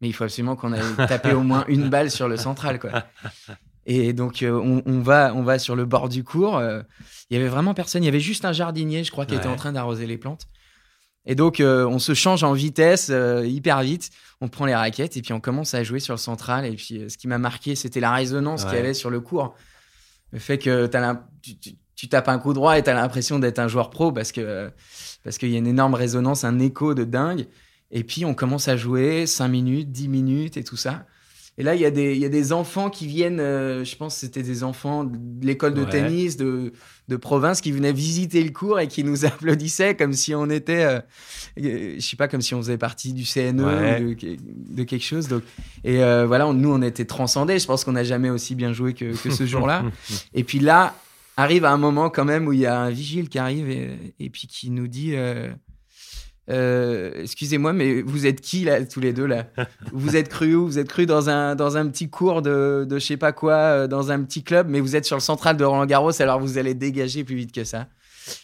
[0.00, 3.04] mais il faut absolument qu'on aille taper au moins une balle sur le central, quoi.
[3.86, 6.56] Et donc, euh, on, on va, on va sur le bord du cours.
[6.56, 6.82] euh,
[7.30, 8.02] Il y avait vraiment personne.
[8.02, 10.46] Il y avait juste un jardinier, je crois, qui était en train d'arroser les plantes.
[11.24, 14.10] Et donc, euh, on se change en vitesse, euh, hyper vite.
[14.40, 16.64] On prend les raquettes et puis on commence à jouer sur le central.
[16.66, 18.80] Et puis, euh, ce qui m'a marqué, c'était la résonance qu'il y Ouais.
[18.80, 19.54] avait sur le cours.
[20.32, 20.88] Le fait que
[21.42, 21.54] tu-
[21.94, 24.70] tu tapes un coup droit et tu as l'impression d'être un joueur pro parce que
[25.22, 27.46] parce qu'il y a une énorme résonance, un écho de dingue.
[27.92, 31.06] Et puis, on commence à jouer 5 minutes, 10 minutes et tout ça.
[31.58, 33.94] Et là, il y, a des- il y a des enfants qui viennent, euh, je
[33.96, 35.90] pense que c'était des enfants de l'école de Ouais.
[35.90, 36.72] tennis de,
[37.08, 40.84] de province qui venaient visiter le cours et qui nous applaudissaient comme si on était,
[40.84, 41.00] euh,
[41.60, 44.02] euh, je sais pas, comme si on faisait partie du CNE Ouais.
[44.02, 45.28] ou de, de quelque chose.
[45.28, 45.42] Donc,
[45.84, 47.58] et euh, voilà, on- nous, on était transcendés.
[47.58, 49.84] Je pense qu'on n'a jamais aussi bien joué que, que ce jour-là.
[50.34, 50.94] Et puis là,
[51.36, 54.30] arrive un moment quand même où il y a un vigile qui arrive et, et
[54.30, 55.14] puis qui nous dit
[56.50, 59.46] euh, Excusez-moi, mais vous êtes qui là, tous les deux là?
[59.92, 60.66] Vous êtes cru où?
[60.66, 63.54] Vous êtes cru dans un, dans un petit cours de, de je sais pas quoi,
[63.54, 66.40] euh, dans un petit club, mais vous êtes sur le central de Roland Garros, alors
[66.40, 67.88] vous allez dégager plus vite que ça.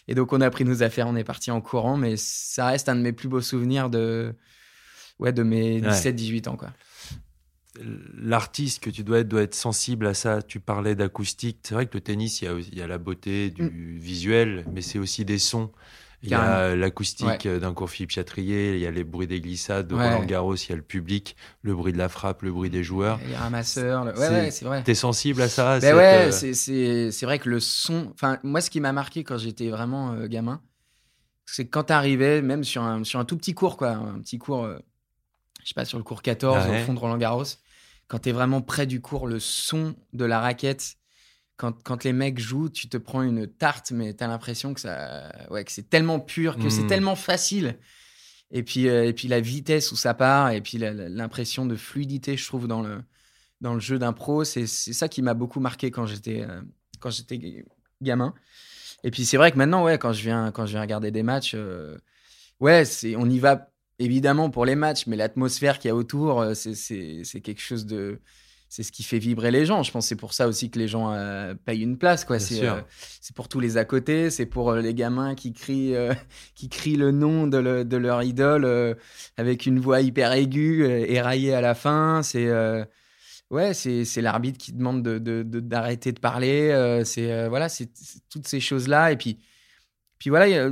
[0.09, 2.89] Et donc on a pris nos affaires, on est parti en courant, mais ça reste
[2.89, 4.35] un de mes plus beaux souvenirs de,
[5.19, 5.89] ouais, de mes Ouais.
[5.89, 6.57] 17-18 ans.
[6.57, 6.71] Quoi.
[8.21, 10.43] L'artiste que tu dois être doit être sensible à ça.
[10.43, 11.59] Tu parlais d'acoustique.
[11.63, 14.65] C'est vrai que le tennis, il y a, il y a la beauté du visuel,
[14.73, 15.71] mais c'est aussi des sons.
[16.23, 19.87] Il y a l'acoustique d'un cours Philippe Chatrier, il y a les bruits des glissades
[19.87, 20.13] de Ouais.
[20.15, 22.83] Roland Garros, il y a le public, le bruit de la frappe, le bruit des
[22.83, 23.21] joueurs.
[23.37, 24.83] Ramasseurs, le- ouais, C'est- ouais, c'est vrai.
[24.83, 26.53] T'es sensible à ça Ben ouais, euh,
[27.13, 28.11] c'est- vrai que le son.
[28.15, 30.61] Enfin, moi, ce qui m'a marqué quand j'étais vraiment euh, gamin,
[31.47, 34.39] c'est que quand t'arrivais, même sur un, sur un tout petit cours, quoi, un petit
[34.39, 34.79] cours, euh,
[35.63, 36.83] je sais pas, sur le cours 14 Ouais.
[36.83, 37.45] au fond de Roland Garros,
[38.09, 40.97] quand t'es vraiment près du cours, le son de la raquette,
[41.59, 45.31] quand, quand les mecs jouent, tu te prends une tarte, mais t'as l'impression que, ça,
[45.51, 46.89] ouais, que c'est tellement pur, que c'est Mhm.
[46.89, 47.79] tellement facile.
[48.51, 52.37] Et puis, euh, et puis la vitesse où ça part, et puis l'impression de fluidité,
[52.37, 53.03] je trouve, dans le,
[53.61, 56.63] dans le jeu d'un pro, c'est ça qui m'a beaucoup marqué quand j'étais euh,
[57.01, 57.65] quand j'étais g-
[58.03, 58.35] gamin.
[59.05, 61.23] Et puis c'est vrai que maintenant, ouais, quand je viens quand je viens regarder des
[61.25, 61.99] matchs, euh,
[62.61, 62.85] ouais,
[63.17, 67.61] on y va évidemment pour les matchs, mais l'atmosphère qu'il y a autour, c'est quelque
[67.61, 68.21] chose de
[68.71, 69.83] c'est ce qui fait vibrer les gens.
[69.83, 72.39] Je pense que c'est pour ça aussi que les gens euh, payent une place, quoi.
[72.39, 72.81] C'est euh,
[73.35, 76.13] pour tous les à côté, c'est pour euh, les gamins qui crient, euh,
[76.55, 78.97] qui crient le nom de, le- de leur idole
[79.37, 82.23] avec une voix hyper aiguë, éraillée à la fin.
[82.23, 82.49] C'est
[83.51, 87.03] ouais, c'est l'arbitre qui demande de de- de- d'arrêter de, parler.
[87.05, 87.89] c'est voilà, c'est
[88.31, 89.13] toutes ces choses là.
[89.13, 89.39] Et puis
[90.19, 90.71] puis voilà, il y a-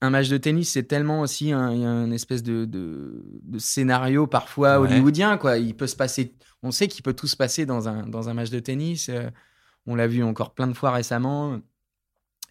[0.00, 1.70] un match de tennis, c'est tellement aussi un,
[2.04, 4.88] une espèce de, de, de scénario parfois Ouais.
[4.88, 5.38] hollywoodien.
[5.38, 5.56] Quoi.
[5.56, 6.34] Il peut se passer,
[6.64, 9.08] on sait qu'il peut tout se passer dans un, dans un match de tennis.
[9.08, 9.30] euh,
[9.86, 11.60] on l'a vu encore plein de fois récemment.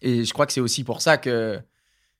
[0.02, 1.60] Et je crois que c'est aussi pour ça que,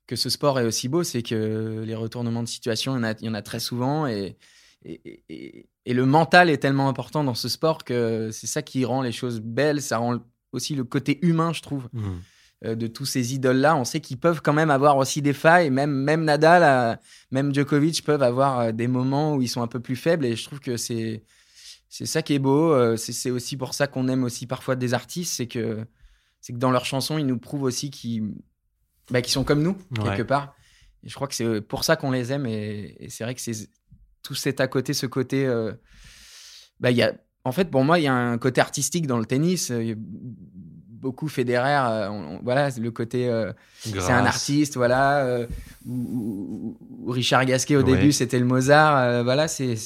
[0.07, 3.05] que ce sport est aussi beau, c'est que les retournements de situation, il y en
[3.05, 4.07] a, il y en a très souvent.
[4.07, 4.37] Et,
[4.85, 8.87] et, et- et le mental est tellement important dans ce sport que c'est ça qui
[8.87, 9.83] rend les choses belles.
[9.83, 10.19] Ça rend
[10.53, 12.03] aussi le côté humain, je trouve hmm.
[12.65, 15.69] euh, de tous ces idoles-là, on sait qu'ils peuvent quand même avoir aussi des failles.
[15.71, 16.99] Même, même Nadal,
[17.31, 20.25] même Djokovic peuvent avoir euh, des moments où ils sont un peu plus faibles.
[20.25, 21.23] Et je trouve que c'est
[21.97, 22.73] c'est ça qui est beau.
[22.73, 25.87] Euh, c'est aussi pour ça qu'on aime aussi parfois des artistes, c'est que
[26.41, 28.35] c'est que dans leurs chansons, ils nous prouvent aussi qu'ils
[29.11, 30.05] bah, qu'ils sont comme nous Ouais.
[30.05, 30.55] quelque part.
[31.05, 32.47] Et je crois que c'est pour ça qu'on les aime.
[32.47, 33.69] Et, et c'est vrai que c'est
[34.23, 35.47] tout cet à côté, ce côté.
[35.47, 35.73] euh,
[36.81, 37.13] bah, y a,
[37.45, 39.71] en fait, pour moi, il y a un côté artistique dans le tennis.
[39.71, 43.29] A beaucoup Federer, euh, on- on- voilà, le côté.
[43.29, 45.25] euh, c'est un artiste, voilà.
[45.27, 45.47] euh,
[45.87, 47.95] ou, ou- ou Richard Gasquet au Ouais.
[47.97, 48.97] début, c'était le Mozart.
[48.97, 49.77] euh, voilà, c'est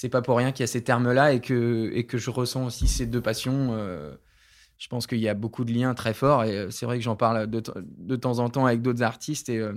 [0.00, 2.64] c'est pas pour rien qu'il y a ces termes-là et que et que je ressens
[2.66, 3.72] aussi ces deux passions.
[3.72, 4.14] euh,
[4.78, 7.04] je pense qu'il y a beaucoup de liens très forts et euh, c'est vrai que
[7.04, 7.60] j'en parle de,
[8.12, 9.74] de temps en temps avec d'autres artistes et, euh,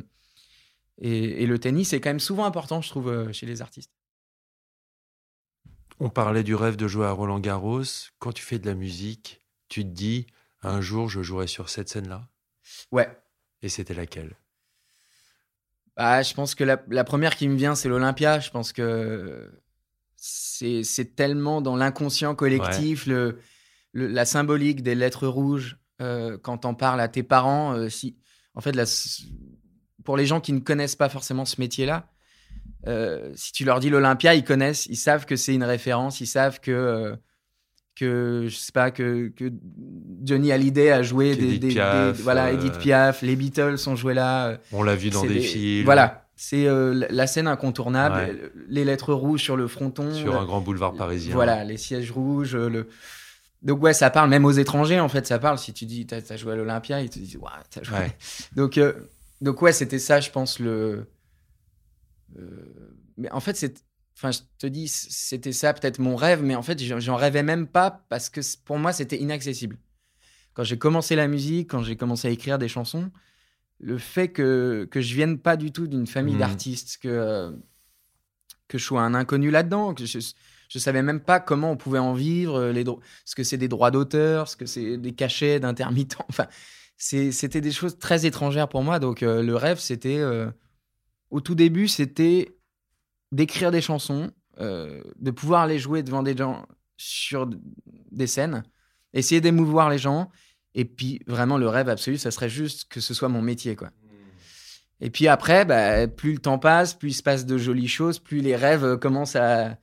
[1.00, 3.92] et et le tennis est quand même souvent important, je trouve, chez les artistes.
[6.00, 7.84] On parlait du rêve de jouer à Roland Garros.
[8.20, 10.28] Quand tu fais de la musique, tu te dis
[10.62, 12.28] un jour je jouerai sur cette scène-là?
[12.92, 13.10] Ouais.
[13.62, 14.36] Et c'était laquelle?
[15.98, 18.40] Bah, je pense que la, la première qui me vient, c'est l'Olympia.
[18.40, 19.52] Je pense que
[20.24, 23.40] c'est tellement dans l'inconscient collectif, le,
[23.94, 25.78] le- la symbolique des lettres rouges.
[26.02, 28.16] euh, quand on parle à tes parents, euh, si,
[28.56, 28.86] en fait, la,
[30.04, 32.08] pour les gens qui ne connaissent pas forcément ce métier-là,
[32.88, 36.26] euh, si tu leur dis l'Olympia, ils connaissent, ils savent que c'est une référence, ils
[36.28, 37.16] savent que,
[37.96, 39.52] que je sais pas, que, que
[40.24, 41.68] Johnny Hallyday a joué des, des-
[42.14, 44.58] des- voilà, Edith Piaf, les Beatles ont joué là.
[44.72, 45.86] On l'a vu dans des, films.
[45.86, 48.52] Voilà, c'est euh, la- scène incontournable, Ouais.
[48.68, 50.12] les lettres rouges sur le fronton.
[50.12, 51.34] Sur un grand boulevard parisien.
[51.36, 52.56] Voilà, les sièges rouges.
[52.56, 52.90] Le...
[53.62, 55.60] Donc ouais, ça parle même aux étrangers en fait, ça parle.
[55.60, 57.96] Si tu dis t'as as joué à l'Olympia, ils te disent ouais, t'as joué.
[57.96, 58.18] Ouais.
[58.56, 58.94] Donc euh,
[59.40, 61.06] donc ouais, c'était ça, je pense le.
[62.38, 63.84] euh, Mais en fait, c'est.
[64.18, 67.66] Enfin, je te dis, c'était ça peut-être mon rêve, mais en fait, j'en rêvais même
[67.68, 69.78] pas parce que pour moi, c'était inaccessible.
[70.54, 73.10] Quand j'ai commencé la musique, quand j'ai commencé à écrire des chansons,
[73.82, 76.40] le fait que, que je vienne pas du tout d'une famille Mhm.
[76.40, 77.52] d'artistes, que, euh,
[78.68, 80.20] que je sois un inconnu là-dedans, que je,
[80.70, 82.86] je savais même pas comment on pouvait en vivre, euh, les
[83.26, 86.26] ce que c'est des droits d'auteur, ce que c'est des cachets d'intermittents.
[86.30, 86.48] Enfin,
[86.98, 89.00] c'était des choses très étrangères pour moi.
[89.00, 90.20] Donc, euh, le rêve, c'était.
[90.20, 90.50] euh,
[91.32, 92.56] au tout début, c'était
[93.32, 96.68] d'écrire des chansons, euh, de pouvoir les jouer devant des gens
[96.98, 97.50] sur
[98.12, 98.64] des scènes,
[99.14, 100.30] essayer d'émouvoir les gens.
[100.76, 103.90] Et puis, vraiment, le rêve absolu, ça serait juste que ce soit mon métier, quoi.
[105.04, 108.20] Et puis après, bah, plus le temps passe, plus il se passe de jolies choses,
[108.20, 109.78] plus les rêves euh, commencent à,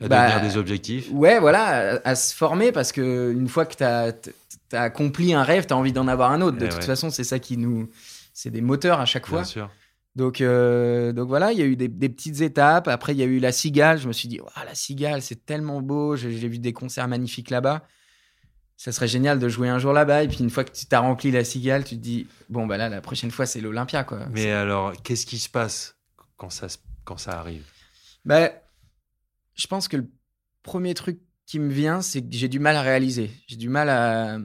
[0.00, 1.08] À Bah, devenir des objectifs.
[1.12, 4.12] Ouais, voilà, à, à se former parce que une fois que tu as,
[4.72, 6.58] accompli un rêve, tu as envie d'en avoir un autre.
[6.58, 6.86] De Eh toute ouais.
[6.86, 7.88] façon, c'est ça qui nous.
[8.34, 9.40] C'est des moteurs à chaque fois.
[9.42, 9.70] Bien sûr.
[10.16, 12.88] Donc, euh, donc voilà, il y a eu des, des petites étapes.
[12.88, 13.98] Après, il y a eu la cigale.
[13.98, 16.16] Je me suis dit, Ouah, la cigale, c'est tellement beau.
[16.16, 17.82] J'ai j'ai vu des concerts magnifiques là-bas.
[18.80, 20.24] Ça serait génial de jouer un jour là-bas.
[20.24, 22.78] Et puis, une fois que tu t'as rempli la cigale, tu te dis, bon, bah
[22.78, 24.24] là, la prochaine fois, c'est l'Olympia, quoi.
[24.30, 25.98] Mais alors, qu'est-ce qui se passe
[26.38, 26.66] quand ça,
[27.04, 27.70] quand ça arrive?
[28.24, 28.50] Bah,
[29.54, 30.10] je pense que le
[30.62, 33.30] premier truc qui me vient, c'est que j'ai du mal à réaliser.
[33.48, 34.38] J'ai du mal à.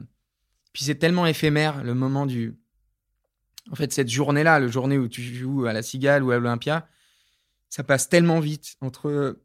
[0.74, 2.58] Puis c'est tellement éphémère le moment du.
[3.72, 6.86] En fait, cette journée-là, le journée où tu joues à la Cigale ou à l'Olympia,
[7.70, 9.38] ça passe tellement vite entre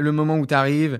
[0.00, 0.98] le moment où tu arrives,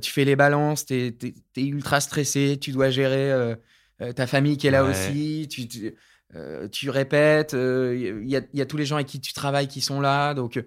[0.00, 3.54] tu fais les balances, tu es, ultra stressé, tu dois gérer euh,
[4.02, 4.90] euh, ta famille qui est là Ouais.
[4.90, 5.94] aussi, tu, tu,
[6.34, 9.68] euh, tu répètes, il y, a, y a tous les gens avec qui tu travailles
[9.68, 10.34] qui sont là.
[10.34, 10.62] Donc, euh,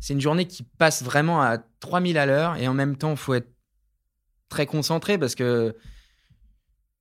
[0.00, 3.16] c'est une journée qui passe vraiment à 3000 à l'heure et en même temps, il
[3.16, 3.50] faut être
[4.48, 5.74] très concentré parce que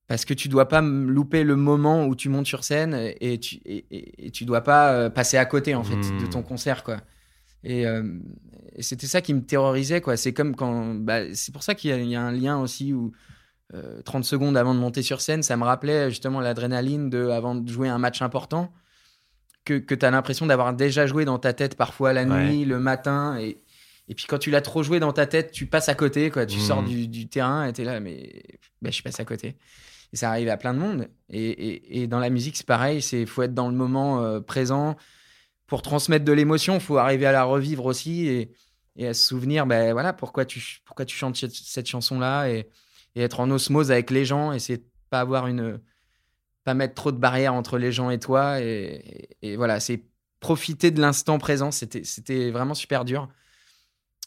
[0.07, 3.55] parce que tu dois pas louper le moment où tu montes sur scène et tu
[3.65, 6.83] et, et- et tu dois pas euh, passer à côté en fait de ton concert
[6.83, 6.97] quoi.
[7.63, 8.03] Et, euh,
[8.75, 10.15] et c'était ça qui me terrorisait quoi.
[10.17, 12.59] C'est comme quand bah, c'est pour ça qu'il y, a- il y a un lien
[12.59, 13.11] aussi où
[13.73, 17.55] euh, 30 secondes avant de monter sur scène, ça me rappelait justement l'adrénaline de avant
[17.55, 18.71] de jouer un match important
[19.65, 22.45] que, que tu as l'impression d'avoir déjà joué dans ta tête parfois la Ouais.
[22.49, 23.57] nuit, le matin et
[24.09, 26.45] et puis quand tu l'as trop joué dans ta tête, tu passes à côté, quoi.
[26.45, 28.41] Tu sors du, du terrain et t'es là, mais
[28.81, 29.57] ben, je suis passé à côté.
[30.13, 31.09] Et ça arrive à plein de monde.
[31.29, 33.01] Et, et- dans la musique, c'est pareil.
[33.01, 34.95] C'est faut être dans le moment euh, présent
[35.67, 36.79] pour transmettre de l'émotion.
[36.79, 38.53] Faut arriver à la revivre aussi et,
[39.07, 42.67] à se souvenir, ben voilà, pourquoi tu pourquoi tu chantes cette, chanson-là et,
[43.15, 44.53] être en osmose avec les gens.
[44.53, 45.79] Essayer de pas une
[46.63, 48.59] pas mettre trop de barrières entre les gens et toi.
[48.59, 50.03] Et voilà, c'est
[50.39, 51.71] profiter de l'instant présent.
[51.71, 53.29] C'était c'était vraiment super dur.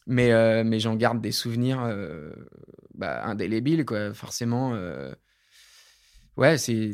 [0.07, 2.33] Mais, euh, mais j'en garde des souvenirs euh,
[2.95, 4.13] bah, indélébiles, quoi.
[4.15, 5.13] Forcément, euh,
[6.37, 6.91] ouais, c'est.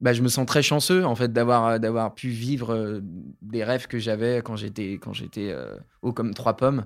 [0.00, 3.00] Bah, je me sens très chanceux, en fait, d'avoir, d'avoir pu vivre euh,
[3.40, 6.84] des rêves que j'avais quand j'étais, quand j'étais euh, haut comme trois pommes.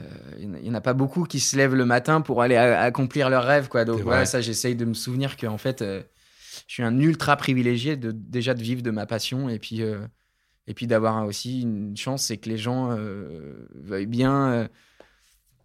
[0.00, 0.04] Euh,
[0.38, 3.44] Il n'y en a pas beaucoup qui se lèvent le matin pour aller accomplir leurs
[3.44, 3.84] rêves, quoi.
[3.84, 6.02] Donc, voilà, ça, j'essaye de me souvenir qu'en fait, euh,
[6.66, 9.82] je suis un ultra privilégié de, déjà de vivre de ma passion et puis.
[9.82, 10.00] euh,
[10.66, 14.68] et puis d'avoir aussi une chance, c'est que les gens euh, veuillent bien euh,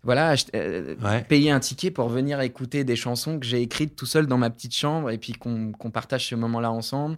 [0.03, 1.23] voilà, euh, Ouais.
[1.23, 4.49] payer un ticket pour venir écouter des chansons que j'ai écrites tout seul dans ma
[4.49, 7.17] petite chambre et puis qu'on partage ce moment-là ensemble.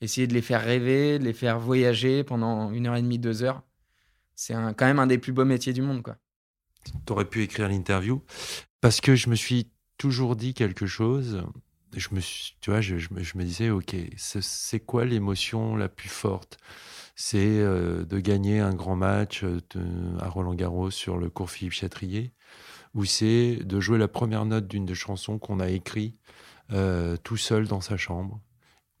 [0.00, 3.42] Essayer de les faire rêver, de les faire voyager pendant une heure et demie, deux
[3.44, 3.62] heures.
[4.34, 6.16] C'est quand même un des plus beaux métiers du monde, quoi.
[7.06, 8.22] T'aurais pu écrire l'interview
[8.80, 11.44] parce que je me suis toujours dit quelque chose.
[11.94, 15.76] Je me suis, tu vois, je, je me, je me disais, ok, c'est quoi l'émotion
[15.76, 16.56] la plus forte?
[17.14, 19.60] C'est euh, de gagner un grand match euh,
[20.20, 22.32] à Roland Garros sur le cours Philippe Chatrier,
[22.94, 26.16] ou c'est de jouer la première note d'une des chansons qu'on a écrit
[26.72, 28.40] euh, tout seul dans sa chambre.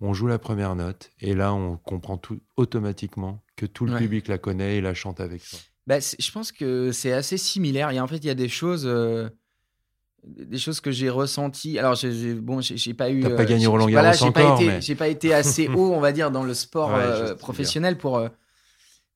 [0.00, 3.98] On joue la première note et là, on comprend tout automatiquement que tout le Ouais.
[3.98, 5.58] public la connaît et la chante avec toi.
[5.86, 7.90] Bah, je pense que c'est assez similaire.
[7.90, 9.28] Et en fait, il y a des choses, euh,
[10.24, 11.78] des choses que j'ai ressenties.
[11.78, 13.22] Alors, j'ai, bon, j'ai, pas eu.
[13.22, 16.00] T'as pas euh, gagné Roland Garros j'ai pas été, mais- pas été assez haut, on
[16.00, 18.28] va dire, dans le sport Ouais, euh, professionnel pour euh,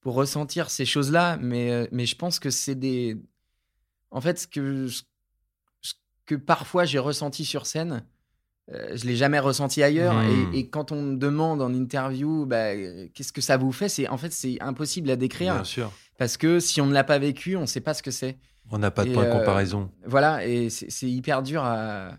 [0.01, 1.38] pour ressentir ces choses-là.
[1.40, 3.16] Mais mais je pense que c'est des.
[4.11, 5.03] En fait, ce que ce
[6.27, 8.05] que parfois j'ai ressenti sur scène.
[8.73, 10.53] euh, je l'ai jamais ressenti ailleurs Hmm.
[10.55, 12.75] et, et quand on me demande en interview bah,
[13.14, 15.92] qu'est-ce que ça vous fait c'est en fait c'est impossible à décrire Bien sûr.
[16.19, 18.38] parce que si on ne l'a pas vécu, on ne sait pas ce que c'est.
[18.70, 19.90] On n'a pas de Et, point de euh, comparaison.
[20.07, 22.18] Voilà, et c'est hyper dur à.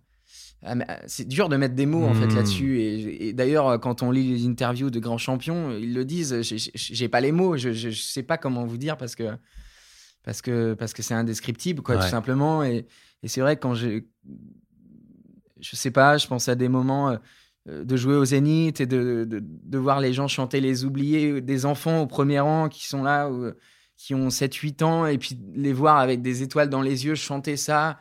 [1.06, 2.36] c'est dur de mettre des mots en fait Mm.
[2.36, 2.80] là-dessus.
[2.80, 6.42] Et, et d'ailleurs, quand on lit les interviews de grands champions, ils le disent.
[6.42, 9.26] j'ai- pas les mots, je, je, je sais pas comment vous dire parce que
[10.24, 12.02] parce que parce que c'est indescriptible, quoi, Ouais.
[12.02, 12.64] tout simplement.
[12.64, 12.86] Et,
[13.24, 14.08] et c'est vrai que quand j'ai,
[15.60, 17.10] je sais pas, je pense à des moments.
[17.12, 17.18] euh,
[17.70, 21.66] de jouer au Zénith et de, de, de, voir les gens chanter les oubliés, des
[21.66, 23.30] enfants au premier rang qui sont là,
[23.98, 27.58] qui ont 7-8 ans, et puis les voir avec des étoiles dans les yeux chanter
[27.58, 28.00] ça.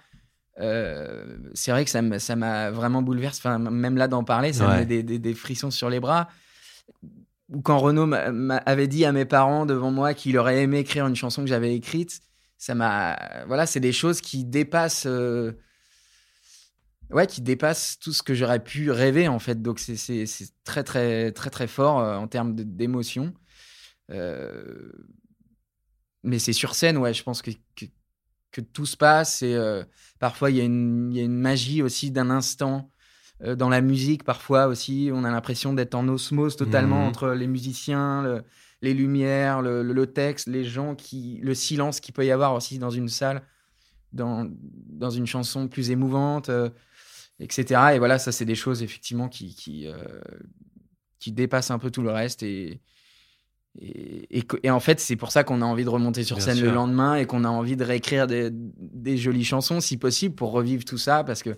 [0.59, 3.41] Euh, c'est vrai que ça m'a vraiment bouleversé.
[3.41, 6.29] Enfin, même là d'en parler, ça me met des, des, des, frissons sur les bras.
[7.51, 8.11] Ou quand Renaud
[8.67, 11.75] avait dit à mes parents devant moi qu'il aurait aimé écrire une chanson que j'avais
[11.75, 12.21] écrite,
[12.59, 13.19] ça m'a.
[13.47, 15.07] Voilà, c'est des choses qui dépassent.
[15.07, 15.53] Euh,
[17.11, 19.63] ouais, qui dépasse tout ce que j'aurais pu rêver en fait.
[19.63, 20.27] Donc c'est
[20.65, 23.33] très très très très fort euh, en termes d'émotion.
[24.11, 24.91] Euh,
[26.27, 29.43] mais c'est sur scène, ouais, je pense que, que, tout se passe.
[29.43, 29.85] Et euh,
[30.19, 30.65] parfois il y, y, a
[31.25, 32.91] une magie aussi d'un instant.
[33.45, 37.47] dans la musique, parfois aussi, on a l'impression d'être en osmose totalement mmh entre les
[37.47, 38.43] musiciens,
[38.81, 42.79] les lumières, le, le, texte, les gens, qui, le silence qu'il peut y avoir aussi
[42.79, 43.43] dans une salle,
[44.13, 46.51] dans, dans une chanson plus émouvante
[47.39, 47.81] etc.
[47.95, 50.21] Et voilà, ça, c'est des choses effectivement qui, qui, euh,
[51.19, 52.43] qui, dépassent un peu tout le reste.
[52.43, 52.81] Et,
[53.81, 56.71] et, et, en fait, c'est pour ça qu'on a envie de remonter sur scène le
[56.71, 60.85] lendemain et qu'on a envie de réécrire des, des, jolies chansons, si possible, pour revivre
[60.85, 61.25] tout ça.
[61.25, 61.57] Parce qu'il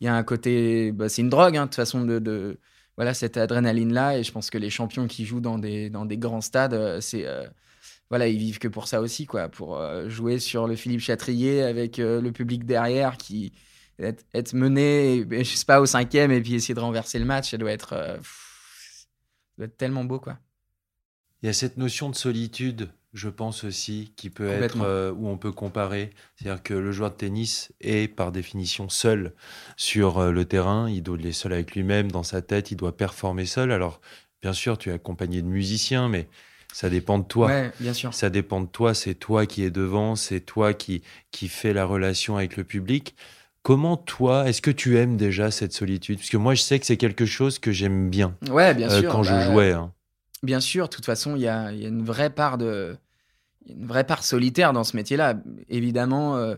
[0.00, 0.92] y a un côté.
[0.92, 2.58] Bah, c'est une drogue, hein, de toute façon, de, de,
[2.96, 4.18] voilà, cette adrénaline-là.
[4.18, 7.00] Et je pense que les champions qui jouent dans des, dans des grands stades, euh,
[7.00, 7.26] c'est.
[7.26, 7.46] Euh,
[8.10, 11.98] voilà, ils vivent que pour ça aussi, quoi, pour jouer sur le Philippe Chatrier avec
[11.98, 13.52] le public derrière qui,
[13.98, 17.56] être, mené, je sais pas, au cinquième et puis essayer de renverser le match, ça
[17.56, 18.16] doit être, euh,
[19.56, 20.38] doit être tellement beau, quoi.
[21.42, 25.28] Il y a cette notion de solitude, je pense aussi, qui peut être euh, où
[25.28, 26.10] on peut comparer.
[26.36, 29.32] C'est-à-dire que le joueur de tennis est par définition seul
[29.76, 30.90] sur euh, le terrain.
[30.90, 32.72] Il doit être seul avec lui-même dans sa tête.
[32.72, 33.70] Il doit performer seul.
[33.70, 34.00] Alors,
[34.42, 36.28] bien sûr, tu es accompagné de musiciens, mais
[36.72, 37.46] ça dépend de toi.
[37.46, 38.12] Ouais, bien sûr.
[38.12, 38.92] Ça dépend de toi.
[38.92, 40.16] C'est toi qui es devant.
[40.16, 43.14] C'est toi qui qui fait la relation avec le public.
[43.62, 46.18] Comment toi, est-ce que tu aimes déjà cette solitude?
[46.18, 48.34] Parce que moi, je sais que c'est quelque chose que j'aime bien.
[48.50, 49.12] Ouais, bien euh, sûr.
[49.12, 49.72] Quand je bah, jouais.
[49.72, 49.92] Hein.
[50.42, 52.96] Bien sûr, de toute façon, il y a, une vraie part de,
[53.68, 55.34] une vraie part solitaire dans ce métier-là,
[55.68, 56.36] évidemment.
[56.36, 56.54] Euh,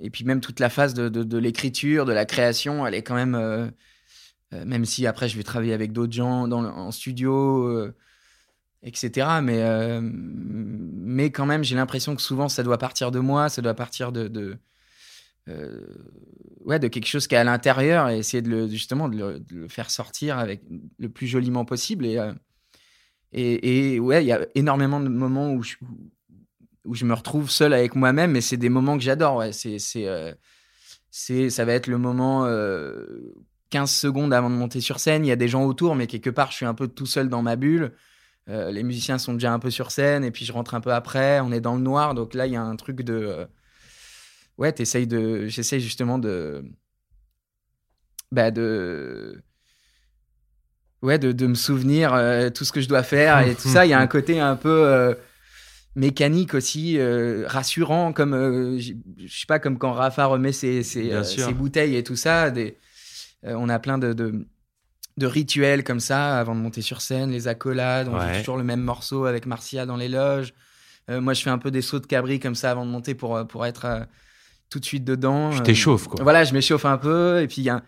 [0.00, 3.34] et puis même toute la phase de, l'écriture, de la création, elle est quand même,
[3.34, 3.68] euh,
[4.54, 7.90] euh même si après je vais travailler avec d'autres gens dans en studio,
[8.82, 9.40] etc.
[9.42, 13.74] Mais, mais quand même, j'ai l'impression que souvent ça doit partir de moi, ça doit
[13.74, 14.58] partir de,
[16.64, 19.68] ouais, de quelque chose qui est à l'intérieur et essayer de le, justement de le,
[19.68, 20.62] faire sortir avec
[20.98, 22.06] le plus joliment possible.
[22.06, 22.18] Et,
[23.32, 28.32] et, ouais, il y a énormément de moments où je, me retrouve seul avec moi-même,
[28.32, 29.36] mais c'est des moments que j'adore.
[29.36, 29.52] Ouais.
[29.52, 30.34] C'est, c'est, euh,
[31.10, 32.44] c'est, ça va être le moment
[33.70, 35.24] 15 secondes avant de monter sur scène.
[35.24, 37.28] Il y a des gens autour, mais quelque part, je suis un peu tout seul
[37.28, 37.92] dans ma bulle.
[38.48, 41.40] les musiciens sont déjà un peu sur scène, et puis je rentre un peu après.
[41.40, 43.46] On est dans le noir, donc là, il y a un truc de
[44.60, 46.62] ouais, t'essayes de, j'essaye justement de,
[48.30, 49.42] bah de,
[51.02, 53.86] ouais, de, de me souvenir euh, tout ce que je dois faire et tout ça.
[53.86, 55.14] Il y a un côté un peu euh,
[55.94, 58.92] mécanique aussi, euh, rassurant, comme, euh, je
[59.28, 62.50] sais pas, comme quand Rafa remet ses, ses, ses bouteilles et tout ça.
[62.50, 62.76] Des,
[63.42, 64.46] on a plein de, de,
[65.16, 68.34] de, rituels comme ça avant de monter sur scène, les accolades, on ouais.
[68.34, 70.52] joue toujours le même morceau avec Marcia dans les loges.
[71.08, 73.46] moi, je fais un peu des sauts de cabri comme ça avant de monter pour,
[73.46, 74.06] pour être
[74.68, 75.52] tout de suite dedans.
[75.52, 76.22] Je t'échauffe, quoi.
[76.22, 77.40] Voilà, je m'échauffe un peu.
[77.40, 77.82] Et puis, il y a,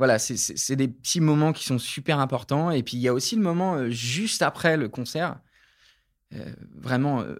[0.00, 2.70] voilà, c'est des petits moments qui sont super importants.
[2.70, 5.38] Et puis, il y a aussi le moment euh, juste après le concert,
[6.32, 7.36] euh, vraiment euh,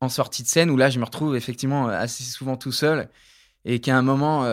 [0.00, 3.10] en sortie de scène, où là, je me retrouve effectivement assez souvent tout seul.
[3.66, 4.46] Et a un moment,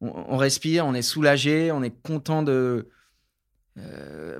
[0.00, 2.88] on, respire, on est soulagé, on est content de.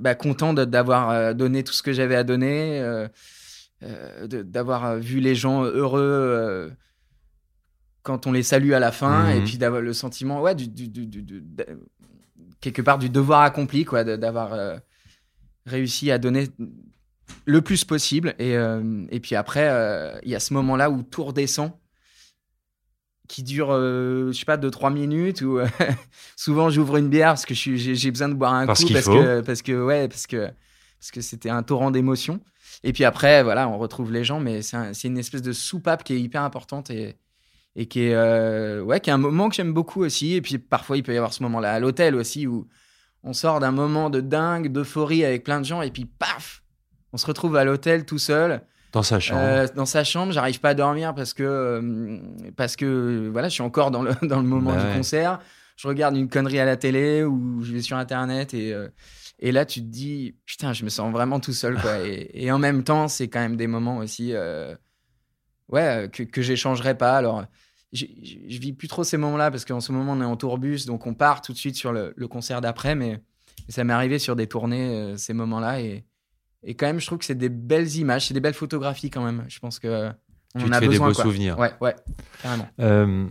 [0.01, 2.83] Bah, content d'avoir donné tout ce que j'avais à donner,
[3.83, 6.73] d'avoir vu les gens heureux
[8.09, 9.37] quand on les salue à la fin mmh.
[9.37, 11.44] et puis d'avoir le sentiment ouais du, du, du, du
[12.62, 14.79] quelque part du devoir accompli quoi d'avoir euh,
[15.66, 16.49] réussi à donner
[17.44, 20.88] le plus possible et, euh, et puis après euh, il y a ce moment là
[20.88, 21.73] où tout redescend
[23.29, 25.61] qui dure je sais pas deux trois minutes ou
[26.37, 29.12] souvent j'ouvre une bière parce que j'ai besoin de boire un parce coup parce faut.
[29.12, 30.47] que parce que ouais parce que
[30.99, 32.41] parce que c'était un torrent d'émotions
[32.85, 36.05] et puis après voilà on retrouve les gens mais c'est un, une espèce de soupape
[36.05, 37.18] qui est hyper importante et
[37.79, 40.35] et qui est, euh, ouais, qui est un moment que j'aime beaucoup aussi.
[40.35, 42.66] Et puis parfois, il peut y avoir ce moment-là à l'hôtel aussi où
[43.22, 46.64] on sort d'un moment de dingue, d'euphorie avec plein de gens, et puis paf,
[47.12, 48.62] on se retrouve à l'hôtel tout seul.
[48.91, 49.41] Dans sa chambre.
[49.43, 52.18] Euh, dans sa chambre, j'arrive pas à dormir parce que, euh,
[52.57, 54.97] parce que voilà, je suis encore dans le, dans le moment bah du ouais.
[54.97, 55.39] concert.
[55.76, 58.74] Je regarde une connerie à la télé ou je vais sur Internet et,
[59.39, 61.81] et là, tu te dis, putain, je me sens vraiment tout seul.
[61.81, 61.99] Quoi.
[62.09, 64.35] et, et en même temps, c'est quand même des moments aussi
[65.68, 67.16] ouais, que, que j'échangerai pas.
[67.16, 67.45] Alors,
[67.93, 70.86] je, je, vis plus trop ces moments-là parce qu'en ce moment, on est en tourbus,
[70.86, 72.95] donc on part tout de suite sur le, le concert d'après.
[72.95, 73.20] Mais
[73.68, 75.80] ça m'est arrivé sur des tournées, euh, ces moments-là.
[75.80, 76.05] Et,
[76.62, 79.24] et quand même, je trouve que c'est des belles images, c'est des belles photographies quand
[79.24, 79.45] même.
[79.49, 80.11] Je pense que
[80.55, 81.24] on Tu te a fais des beaux quoi.
[81.24, 81.59] souvenirs.
[81.59, 81.95] Ouais, ouais,
[82.43, 82.68] carrément.
[82.80, 83.26] Euh,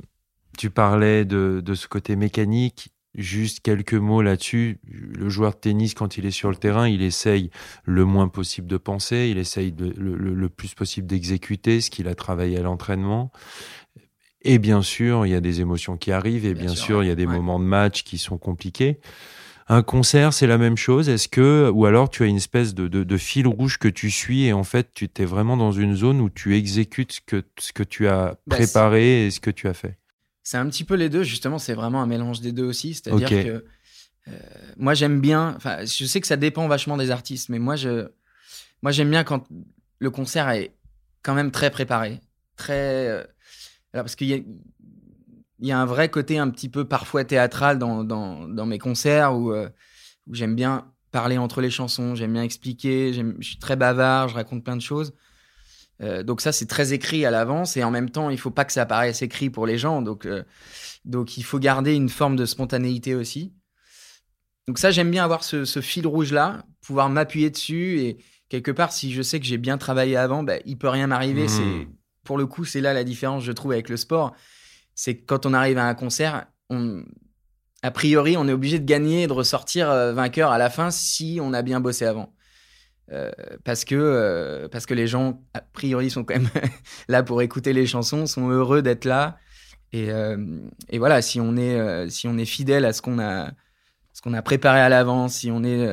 [0.57, 2.89] tu parlais de, de ce côté mécanique.
[3.15, 4.79] Juste quelques mots là-dessus.
[4.85, 7.49] Le joueur de tennis, quand il est sur le terrain, il essaye
[7.83, 11.89] le moins possible de penser, il essaye de- le, le- le plus possible d'exécuter ce
[11.89, 13.31] qu'il a travaillé à l'entraînement.
[14.47, 17.07] Et bien sûr, il y a des émotions qui arrivent, et bien, Bien sûr, il
[17.07, 17.37] y a des ouais.
[17.37, 18.99] moments de match qui sont compliqués.
[19.67, 21.09] Un concert, c'est la même chose.
[21.09, 24.09] Est-ce que, ou alors tu as une espèce de, de- de fil rouge que tu
[24.09, 27.43] suis et en fait, tu es vraiment dans une zone où tu exécutes ce que,
[27.59, 29.97] ce que tu as Bah, préparé et ce que tu as fait?
[30.43, 32.93] C'est un petit peu les deux, justement, c'est vraiment un mélange des deux aussi.
[32.93, 33.65] C'est-à-dire que
[34.29, 34.39] euh,
[34.77, 38.09] moi j'aime bien, enfin, je sais que ça dépend vachement des artistes, mais moi je,
[38.81, 39.45] moi j'aime bien quand
[39.99, 40.75] le concert est
[41.23, 42.21] quand même très préparé,
[42.57, 43.23] très, euh,
[44.03, 44.37] parce qu'il y a,
[45.59, 48.79] il y a un vrai côté un petit peu parfois théâtral dans, dans, dans mes
[48.79, 49.69] concerts où, euh,
[50.27, 54.35] où j'aime bien parler entre les chansons, j'aime bien expliquer, je suis très bavard, je
[54.35, 55.13] raconte plein de choses.
[56.01, 58.65] Euh, donc ça, c'est très écrit à l'avance et en même temps, il faut pas
[58.65, 60.01] que ça paraisse écrit pour les gens.
[60.01, 60.43] Donc, euh,
[61.05, 63.53] donc il faut garder une forme de spontanéité aussi.
[64.67, 68.17] Donc ça, j'aime bien avoir ce, ce fil rouge-là, pouvoir m'appuyer dessus et
[68.49, 71.47] quelque part, si je sais que j'ai bien travaillé avant, bah, il peut rien m'arriver.
[71.47, 71.87] C'est
[72.27, 74.35] Pour le coup, c'est là la différence, je trouve, avec le sport.
[74.95, 77.05] C'est quand on arrive à un concert, on...
[77.83, 80.91] a priori, on est obligé de gagner et de ressortir euh, vainqueur à la fin
[80.91, 82.33] si on a bien bossé avant.
[83.13, 83.31] Euh,
[83.63, 86.49] parce que euh, parce que les gens a priori sont quand même
[87.07, 89.37] là pour écouter les chansons, sont heureux d'être là
[89.93, 90.09] et,
[90.89, 93.51] et voilà si on est si on est fidèle à ce qu'on a
[94.11, 95.87] ce qu'on a préparé à l'avance, si on est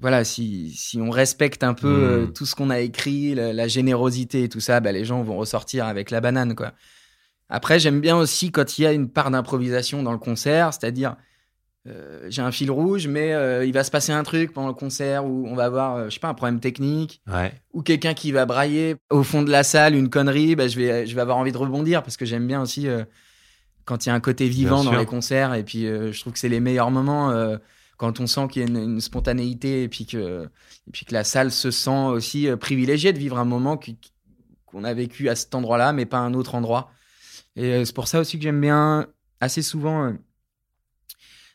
[0.00, 3.68] voilà si si on respecte un peu euh, tout ce qu'on a écrit, la, la
[3.68, 6.72] générosité et tout ça, bah, les gens vont ressortir avec la banane quoi.
[7.48, 11.16] Après j'aime bien aussi quand il y a une part d'improvisation dans le concert, c'est-à-dire
[11.86, 14.74] euh, j'ai un fil rouge, mais euh, il va se passer un truc pendant le
[14.74, 17.52] concert où on va avoir, euh, je sais pas, un problème technique Ouais.
[17.72, 20.54] ou quelqu'un qui va brailler au fond de la salle une connerie.
[20.54, 22.88] Bah, je vais, je vais avoir envie de rebondir parce que j'aime bien aussi
[23.86, 25.00] quand il y a un côté vivant Bien dans sûr.
[25.00, 25.54] les concerts.
[25.54, 27.32] Et puis, je trouve que c'est les meilleurs moments
[27.98, 30.48] quand on sent qu'il y a une, spontanéité et puis que,
[31.10, 33.78] la salle se sent aussi euh, privilégiée de vivre un moment
[34.64, 36.90] qu'on a vécu à cet endroit-là, mais pas à un autre endroit.
[37.56, 39.08] Et euh, c'est pour ça aussi que j'aime bien
[39.40, 40.12] assez souvent euh,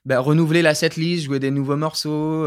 [0.05, 2.45] bah, renouveler la setlist, jouer des nouveaux morceaux,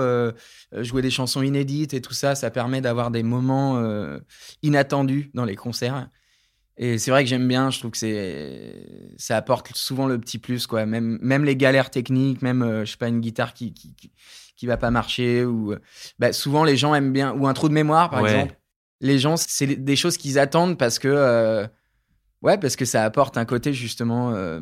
[0.72, 2.34] jouer des chansons inédites et tout ça.
[2.34, 3.82] Ça permet d'avoir des moments
[4.62, 6.06] inattendus dans les concerts.
[6.78, 10.38] Et c'est vrai que j'aime bien, je trouve que c'est ça apporte souvent le petit
[10.38, 10.84] plus quoi.
[10.86, 14.12] Même même les galères techniques, même euh, je sais pas une guitare qui qui qui,
[14.56, 15.78] qui va pas marcher ou euh,
[16.18, 18.30] bah, souvent les gens aiment bien ou un trou de mémoire par Ouais.
[18.32, 18.56] exemple.
[19.00, 21.66] Les gens c'est des choses qu'ils attendent parce que euh,
[22.42, 24.60] ouais parce que ça apporte un côté justement euh,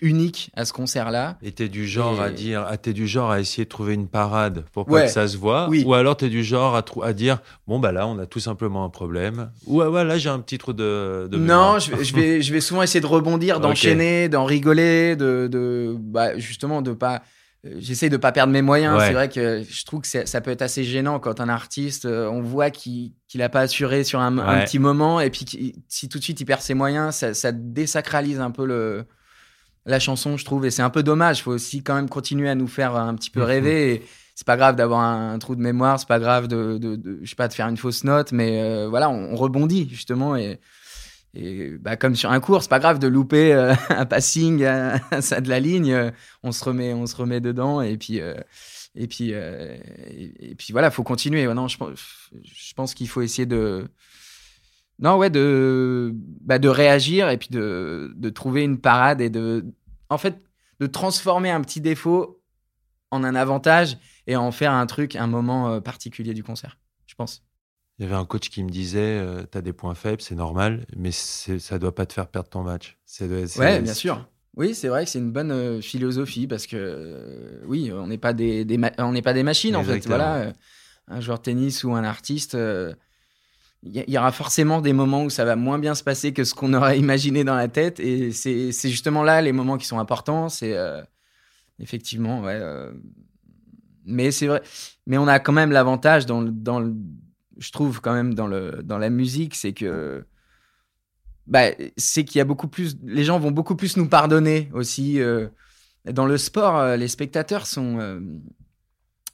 [0.00, 1.36] unique à ce concert là.
[1.42, 3.94] Et t'es du genre Et- à dire, ah, t'es du genre à essayer de trouver
[3.94, 5.02] une parade pour pas Ouais.
[5.06, 5.82] que ça se voit, Oui.
[5.86, 8.90] ou alors t'es du genre à, dire, bon bah là on a tout simplement un
[8.90, 11.28] problème, ou ah ouais là j'ai un petit trou de.
[11.30, 15.16] de Non, je vais, je vais, je vais souvent essayer de rebondir, d'enchaîner, d'en rigoler,
[15.16, 17.22] de, de bah, justement de pas.
[17.66, 18.96] euh, J'essaie de pas perdre mes moyens.
[18.98, 19.06] Ouais.
[19.08, 22.28] C'est vrai que je trouve que ça peut être assez gênant quand un artiste, euh,
[22.30, 24.32] on voit qu'il qu'il a pas assuré sur un,
[24.64, 25.44] petit moment et puis
[25.88, 29.04] si tout de suite il perd ses moyens, ça, ça désacralise un peu le
[29.84, 30.64] la chanson, je trouve.
[30.66, 31.38] Et c'est un peu dommage.
[31.38, 33.46] Il faut aussi quand même continuer à nous faire un petit peu Mhm.
[33.46, 33.92] rêver.
[33.94, 34.02] Et
[34.34, 37.20] c'est pas grave d'avoir un, un trou de mémoire, c'est pas grave de, de, de-
[37.22, 40.34] je sais pas, de faire une fausse note, mais euh, voilà, on, on rebondit justement.
[40.34, 40.58] Et,
[41.34, 44.98] et bah, comme sur un cours, c'est pas grave de louper euh, un passing à,
[45.10, 45.92] à ça de la ligne.
[45.92, 46.10] euh,
[46.42, 47.80] on se remet, on se remet dedans.
[47.82, 48.20] Et puis.
[48.20, 48.34] euh,
[48.96, 49.76] et puis, euh,
[50.08, 51.46] et, et puis voilà, faut continuer.
[51.54, 53.88] Non, je, pense- je pense qu'il faut essayer de,
[54.98, 59.64] non, ouais, de, bah, de réagir et puis de, de trouver une parade et de,
[60.08, 60.40] en fait,
[60.80, 62.40] de transformer un petit défaut
[63.10, 67.14] en un avantage et en faire un truc, un moment euh, particulier du concert, je
[67.14, 67.44] pense.
[67.98, 70.86] Il y avait un coach qui me disait, euh, t'as des points faibles, c'est normal,
[70.96, 72.98] mais ça doit pas te faire perdre ton match.
[73.06, 73.26] C'est-
[73.58, 74.28] Ouais, bien sûr.
[74.56, 78.18] Oui, c'est vrai que c'est une bonne euh, philosophie parce que euh, oui, on n'est
[78.18, 78.66] pas des,
[78.98, 80.06] on n'est pas des machines en fait.
[80.06, 80.52] Voilà, euh,
[81.08, 82.56] un joueur de tennis ou un artiste,
[83.82, 86.54] il y, aura forcément des moments où ça va moins bien se passer que ce
[86.54, 89.98] qu'on aurait imaginé dans la tête, et c'est c'est justement là les moments qui sont
[89.98, 90.48] importants.
[90.48, 90.74] C'est
[91.78, 92.58] effectivement, ouais.
[94.06, 94.62] mais c'est vrai,
[95.06, 96.94] mais on a quand même l'avantage dans dans le,
[97.58, 100.24] je trouve quand même dans le dans la musique, c'est que
[101.46, 102.96] bah, c'est qu'il y a beaucoup plus.
[103.04, 105.20] Les gens vont beaucoup plus nous pardonner aussi.
[105.20, 105.48] euh,
[106.12, 108.20] dans le sport, euh, les spectateurs sont, euh,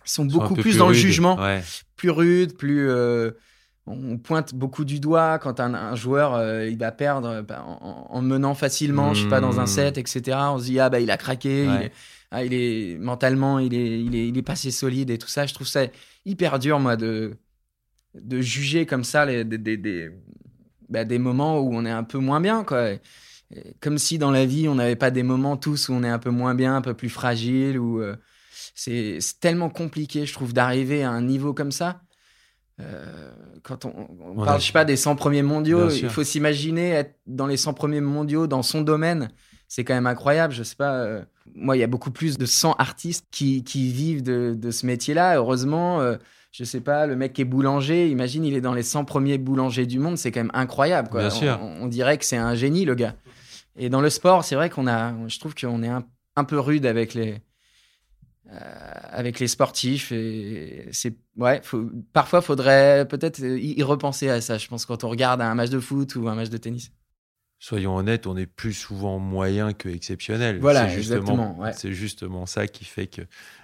[0.05, 1.63] sont beaucoup plus, dans le jugement, Ouais.
[1.97, 2.89] plus rudes, plus.
[2.89, 3.31] euh,
[3.87, 8.07] on pointe beaucoup du doigt quand un, un joueur euh, il va perdre bah, en,
[8.09, 9.67] en menant facilement, je sais pas, dans un Hmm.
[9.67, 10.39] set, etc.
[10.53, 11.67] On se dit, ah bah il a craqué.
[11.67, 11.87] Ouais.
[11.87, 11.91] il-
[12.31, 15.29] ah, il est mentalement, il est, il est, il est pas assez solide et tout
[15.29, 15.45] ça.
[15.47, 15.83] Je trouve ça
[16.25, 17.37] hyper dur, moi, de,
[18.15, 20.11] de juger comme ça les, des, des, des,
[20.93, 22.91] bah, des moments où on est un peu moins bien, quoi.
[23.81, 26.19] Comme si dans la vie, on n'avait pas des moments tous où on est un
[26.19, 28.17] peu moins bien, un peu plus fragile, ou euh,
[28.75, 32.03] c'est tellement compliqué, je trouve, d'arriver à un niveau comme ça.
[32.81, 33.33] Euh,
[33.63, 37.19] quand on, on parle, je sais pas, des 100 premiers mondiaux, il faut s'imaginer être
[37.27, 39.31] dans les 100 premiers mondiaux dans son domaine.
[39.69, 40.53] C'est quand même incroyable.
[40.53, 41.23] Je sais pas, euh,
[41.55, 44.85] moi, il y a beaucoup plus de 100 artistes qui, qui vivent de, de ce
[44.87, 45.37] métier-là.
[45.37, 46.01] Heureusement,
[46.53, 49.39] je sais pas, le mec qui est boulanger, imagine, il est dans les 100 premiers
[49.39, 50.19] boulangers du monde.
[50.19, 51.09] C'est quand même incroyable.
[51.09, 51.21] Quoi.
[51.21, 51.59] Bien sûr.
[51.63, 53.17] On, on dirait que c'est un génie, le gars.
[53.77, 56.05] Et dans le sport, c'est vrai qu'on a, je trouve qu'on est un,
[56.37, 57.41] un peu rude avec les,
[58.51, 58.59] euh,
[59.11, 60.13] avec les sportifs.
[60.13, 64.59] Et c'est, ouais, faut, parfois, faudrait peut-être y, repenser à ça.
[64.59, 66.93] Je pense quand on regarde un match de foot ou un match de tennis.
[67.59, 70.59] Soyons honnêtes, on est plus souvent moyen que exceptionnel.
[70.59, 71.73] Voilà, c'est justement, ouais.
[71.73, 73.23] c'est justement ça qui fait que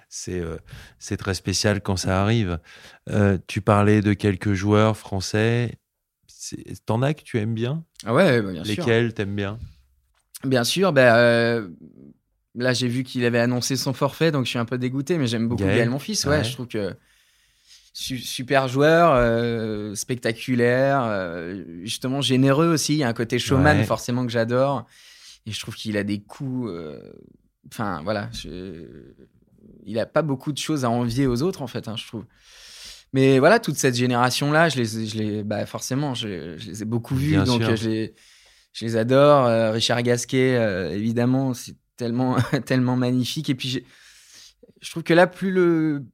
[0.08, 0.56] c'est euh,
[0.98, 2.58] c'est très spécial quand ça arrive.
[3.10, 5.78] Euh, tu parlais de quelques joueurs français.
[6.86, 7.84] T'en as que tu aimes bien?
[8.04, 8.76] Ah ouais, bah, bien sûr.
[8.76, 9.58] Lesquels t'aimes bien?
[10.44, 11.68] Bien sûr, ben, euh,
[12.54, 15.26] là j'ai vu qu'il avait annoncé son forfait, donc je suis un peu dégoûté, mais
[15.26, 15.90] j'aime beaucoup Gaël.
[15.90, 16.24] Mon fils.
[16.26, 16.44] Ouais, Ouais.
[16.44, 16.96] je trouve que
[17.92, 21.52] su- super joueur, spectaculaire,
[21.82, 22.94] justement généreux aussi.
[22.94, 23.84] Il y a un côté showman Ouais.
[23.84, 24.86] forcément que j'adore,
[25.46, 26.70] et je trouve qu'il a des coups.
[27.70, 29.12] Enfin voilà, je-
[29.88, 32.24] il a pas beaucoup de choses à envier aux autres en fait, hein, je trouve.
[33.12, 36.84] Mais voilà, toute cette génération-là, je les, je les, bah forcément, je, je les ai
[36.84, 38.14] beaucoup vus, Bien donc euh, je les,
[38.74, 39.46] je les adore.
[39.46, 42.36] Euh, Richard Gasquet, euh, évidemment, c'est tellement,
[42.66, 43.48] tellement magnifique.
[43.48, 43.84] Et puis,
[44.80, 46.04] je trouve que là, plus le,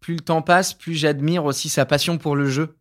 [0.00, 2.76] plus le temps passe, plus j'admire aussi sa passion pour le jeu.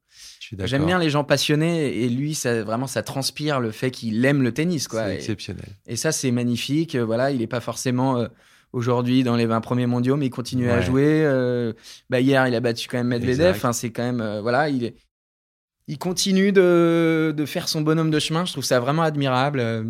[0.63, 4.43] J'aime bien les gens passionnés et lui, ça, vraiment, ça transpire le fait qu'il aime
[4.43, 4.87] le tennis.
[4.89, 5.65] C'est exceptionnel.
[5.87, 6.95] et ça, c'est magnifique.
[6.95, 8.27] Voilà, il n'est pas forcément euh,
[8.75, 11.23] aujourd'hui dans les 20 premiers mondiaux, mais il continue à jouer.
[11.25, 11.73] Euh,
[12.09, 13.55] bah, hier, il a battu quand même Medvedev.
[13.55, 14.21] Enfin, c'est quand même.
[14.21, 14.95] euh, voilà, il, est-
[15.87, 18.43] il continue de, de faire son bonhomme de chemin.
[18.45, 19.59] Je trouve ça vraiment admirable.
[19.59, 19.83] Euh,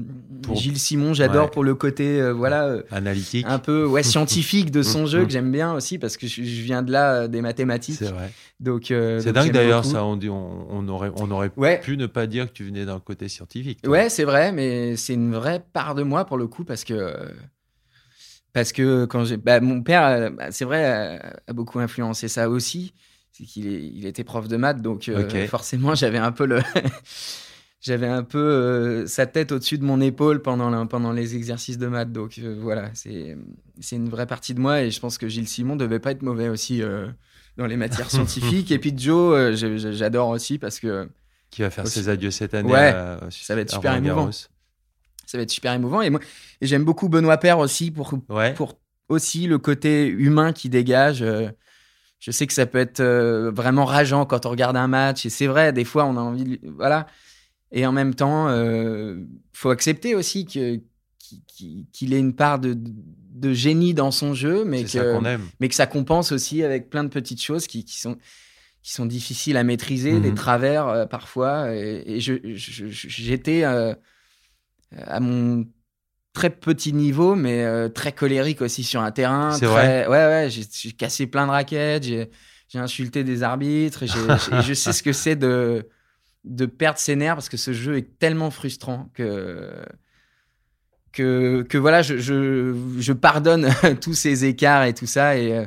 [0.44, 1.52] Pour- Gilles Simon, j'adore Ouais.
[1.52, 2.20] pour le côté.
[2.20, 2.80] euh, voilà.
[2.92, 5.26] Analytique, un peu ouais, scientifique de son jeu Mhm.
[5.28, 8.30] que j'aime bien aussi parce que je, je viens de là des mathématiques c'est vrai.
[8.60, 10.04] donc euh, C'est dingue d'ailleurs, ça.
[10.04, 11.80] On, dit, on, on aurait, on aurait Ouais.
[11.80, 13.82] pu ne pas dire que tu venais d'un côté scientifique.
[13.82, 13.92] toi.
[13.94, 17.16] Ouais, c'est vrai, mais c'est une vraie part de moi pour le coup parce que
[18.56, 22.28] parce que quand j'ai bah, mon père, euh, bah, c'est vrai, a, a beaucoup influencé
[22.28, 22.94] ça aussi.
[23.32, 26.62] C'est qu'il est, il était prof de maths, donc euh, forcément j'avais un peu le
[27.82, 31.78] j'avais un peu euh, sa tête au-dessus de mon épaule pendant la- pendant les exercices
[31.78, 32.12] de maths.
[32.12, 33.38] Donc euh, voilà, c'est
[33.80, 36.24] c'est une vraie partie de moi et je pense que Gilles Simon devait pas être
[36.24, 36.82] mauvais aussi.
[36.82, 37.08] euh,
[37.58, 41.08] dans les matières scientifiques et puis Joe euh, j'adore aussi parce que
[41.52, 42.00] Qui va faire Aussi.
[42.00, 42.70] ses adieux cette année.
[42.72, 44.30] Ouais, à- ça va être super émouvant.
[45.26, 46.20] Ça va être super émouvant et moi
[46.62, 48.54] et j'aime beaucoup Benoît Père aussi pour Ouais.
[48.54, 51.22] pour aussi le côté humain qui dégage.
[51.22, 51.50] euh,
[52.20, 55.30] je sais que ça peut être euh, vraiment rageant quand on regarde un match, et
[55.30, 56.60] c'est vrai, des fois on a envie de...
[56.76, 57.06] Voilà.
[57.72, 59.18] Et en même temps, euh,
[59.54, 60.80] faut accepter aussi que,
[61.92, 65.42] qu'il- ait une part de, de génie dans son jeu, mais que, qu'on aime.
[65.60, 68.18] mais que ça compense aussi avec plein de petites choses qui, qui sont
[68.82, 70.22] qui sont difficiles à maîtriser, Mhm.
[70.22, 71.76] des travers euh, parfois.
[71.76, 73.64] Et, et je, je- je- j'étais
[74.98, 75.66] à mon
[76.34, 79.52] très petit niveau, mais euh, très colérique aussi sur un terrain.
[79.54, 82.30] C'est très- Ouais, ouais, j'ai, cassé plein de raquettes, j'ai,
[82.74, 85.88] insulté des arbitres, je sais ce que c'est de,
[86.44, 89.72] de perdre ses nerfs parce que ce jeu est tellement frustrant que.
[91.14, 93.70] Que, que voilà, je, je, je pardonne
[94.02, 95.38] tous ces écarts et tout ça.
[95.38, 95.66] Et, euh,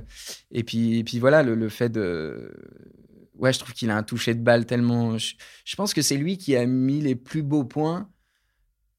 [0.51, 2.53] et, puis, et puis voilà, le, le fait de.
[3.35, 5.17] Ouais, je trouve qu'il a un toucher de balle tellement.
[5.17, 8.11] Je, je pense que c'est lui qui a mis les plus beaux points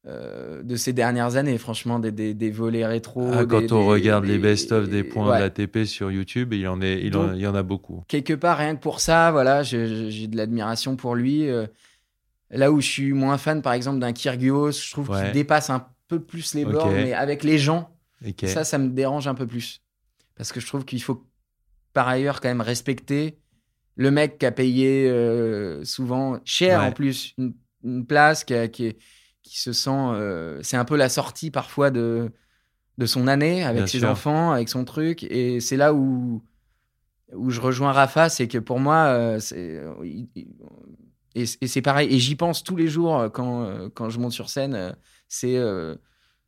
[0.07, 3.29] euh, de ces dernières années, franchement, des, des, des volets rétro.
[3.33, 5.37] Ah, quand des- on regarde les best-of des points ouais.
[5.37, 8.03] de l'ATP sur YouTube, il, en est, il, en, il y en a beaucoup.
[8.07, 11.49] quelque part, rien que pour ça, voilà, j'ai de l'admiration pour lui.
[11.49, 11.67] euh,
[12.49, 15.23] là où je suis moins fan, par exemple, d'un Kyrgios, je trouve Ouais.
[15.25, 16.71] qu'il dépasse un peu plus les Ok.
[16.71, 17.95] bornes, mais avec les gens,
[18.45, 19.81] ça, ça me dérange un peu plus.
[20.35, 21.27] Parce que je trouve qu'il faut,
[21.93, 23.37] par ailleurs, quand même respecter
[23.97, 26.85] le mec qui a payé euh, souvent cher Ouais.
[26.87, 28.97] en plus une, une place qui, a- qui, est-
[29.49, 29.89] qui se sent.
[29.91, 32.31] euh, c'est un peu la sortie parfois de,
[32.97, 34.09] de son année avec Bien ses sûr.
[34.09, 35.23] enfants, avec son truc.
[35.25, 36.43] Et c'est là où,
[37.33, 39.81] où je rejoins Rafa, c'est que pour moi, euh, c'est.
[40.03, 40.29] il-
[41.35, 44.19] Et, et c'est pareil, et j'y pense tous les jours euh, quand, euh, quand je
[44.19, 44.73] monte sur scène.
[44.75, 44.91] euh,
[45.27, 45.95] C'est, euh,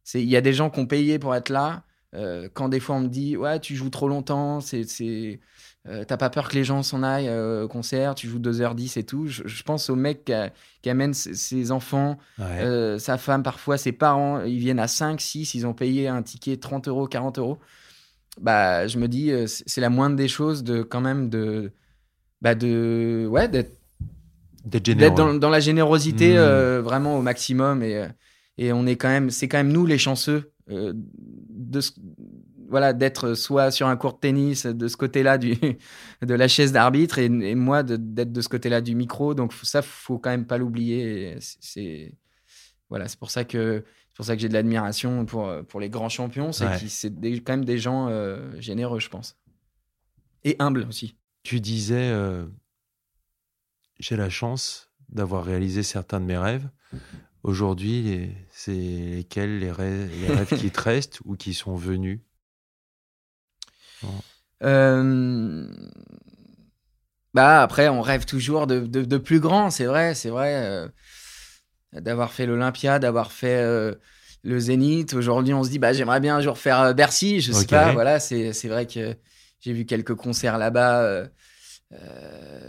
[0.04, 1.84] c'est, il y a des gens qui ont payé pour être là.
[2.16, 5.39] Euh, quand des fois on me dit ouais tu joues trop longtemps, c'est, c'est,
[5.88, 8.98] euh, t'as pas peur que les gens s'en aillent euh, au concert, tu joues 2h10
[9.00, 9.28] et tout.
[9.28, 10.52] Je, je pense au mec qui, a-
[10.82, 12.62] qui amène ses, ses enfants, Ouais.
[12.62, 16.22] euh, sa femme, parfois ses parents, ils viennent à 5, 6, ils ont payé un
[16.22, 17.58] ticket 30 euros, 40 euros.
[18.40, 21.72] bah, je me dis, c'est la moindre des choses de quand même de,
[22.42, 23.72] bah, de, ouais, d'être
[24.64, 26.38] D'être dans, dans la générosité Mm.
[26.38, 28.06] euh, vraiment au maximum et,
[28.60, 31.92] et on est quand même c'est quand même nous les chanceux de ce-
[32.72, 35.54] voilà d'être soit sur un court de tennis de ce côté-là du
[36.22, 39.36] de la chaise d'arbitre et, et moi d'être de ce côté-là du micro.
[39.36, 41.36] Donc ça faut quand même pas l'oublier.
[41.40, 42.14] C'est-
[42.90, 45.90] voilà c'est pour ça que c'est pour ça que j'ai de l'admiration pour pour les
[45.90, 46.52] grands champions.
[46.52, 47.40] C'est Ouais.
[47.46, 49.38] quand même des gens euh, généreux je pense.
[50.44, 51.16] Et humbles aussi.
[51.44, 52.46] Tu disais, euh,
[54.00, 56.70] j'ai la chance d'avoir réalisé certains de mes rêves.
[57.44, 62.20] Aujourd'hui, c'est lesquels les rêves, les rêves qui te restent ou qui sont venus?
[64.64, 65.68] Euh,
[67.34, 70.54] Bah après, on rêve toujours de, de, de plus grand, c'est vrai, c'est vrai.
[70.56, 70.88] euh,
[71.93, 73.95] d'avoir fait l'Olympia, d'avoir fait euh,
[74.43, 75.14] le Zénith.
[75.14, 77.41] Aujourd'hui, on se dit, bah j'aimerais bien un jour faire Bercy.
[77.41, 77.91] Je sais pas.
[77.93, 79.16] Voilà, c'est c'est vrai que
[79.60, 81.26] j'ai vu quelques concerts là-bas.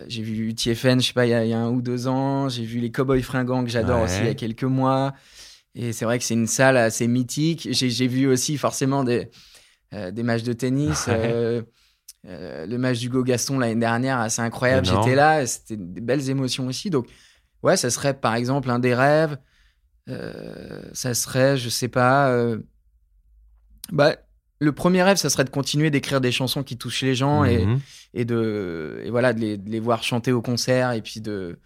[0.08, 2.06] j'ai vu TFN, je sais pas, il y, a- il y a un ou deux
[2.08, 2.48] ans.
[2.48, 4.04] J'ai vu les Cowboys Fringants que j'adore Ouais.
[4.04, 5.14] aussi il y a quelques mois.
[5.74, 7.68] Et c'est vrai que c'est une salle assez mythique.
[7.70, 9.30] J'ai j'ai vu aussi forcément des,
[10.10, 11.06] des matchs de tennis.
[11.06, 11.14] Ouais.
[11.32, 11.62] euh,
[12.26, 14.86] euh, le match d'Hugo Gaston l'année dernière, assez incroyable.
[15.04, 16.88] J'étais là, c'était des belles émotions aussi.
[16.90, 17.06] Donc,
[17.62, 19.36] ouais, ça serait par exemple un des rêves.
[20.08, 22.30] Euh, ça serait, je sais pas.
[22.30, 22.58] euh,
[23.90, 24.16] Bah,
[24.60, 27.66] le premier rêve, ça serait de continuer d'écrire des chansons qui touchent les gens et,
[27.66, 27.80] Mhm.
[28.14, 31.58] et de et voilà de les, de les voir chanter au concert et puis de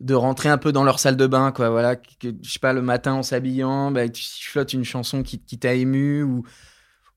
[0.00, 2.72] de rentrer un peu dans leur salle de bain quoi voilà que, je sais pas
[2.72, 6.42] le matin en s'habillant bah, tu flottes une chanson qui, qui t'a ému ou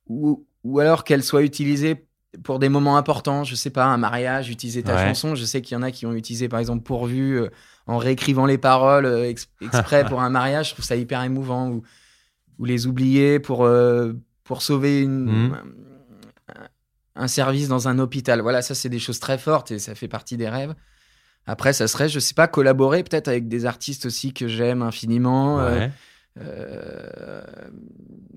[0.08, 2.08] ou, ou alors qu'elle soit utilisée
[2.43, 5.08] pour des moments importants je sais pas un mariage utiliser ta Ouais.
[5.08, 7.49] chanson je sais qu'il y en a qui ont utilisé par exemple pourvu euh,
[7.88, 11.70] en réécrivant les paroles euh, ex- exprès pour un mariage je trouve ça hyper émouvant
[11.70, 11.84] ou
[12.60, 15.58] ou les oublier pour euh, pour sauver une Mhm.
[17.16, 18.41] un service dans un hôpital.
[18.41, 20.76] Voilà, ça, c'est des choses très fortes et ça fait partie des rêves.
[21.45, 25.58] Après, ça serait, je sais pas, collaborer peut-être avec des artistes aussi que j'aime infiniment.
[25.64, 25.91] Ouais.
[26.38, 27.41] Euh,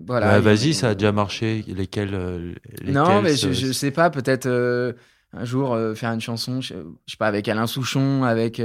[0.07, 0.33] voilà.
[0.35, 1.65] A- Vas-y, ça a déjà marché.
[1.67, 2.55] Lesquels, euh,
[2.87, 4.93] Non, mais se- je, je sais pas, peut-être euh,
[5.33, 8.61] un jour euh, faire une chanson, je, je sais pas, avec Alain Souchon, avec.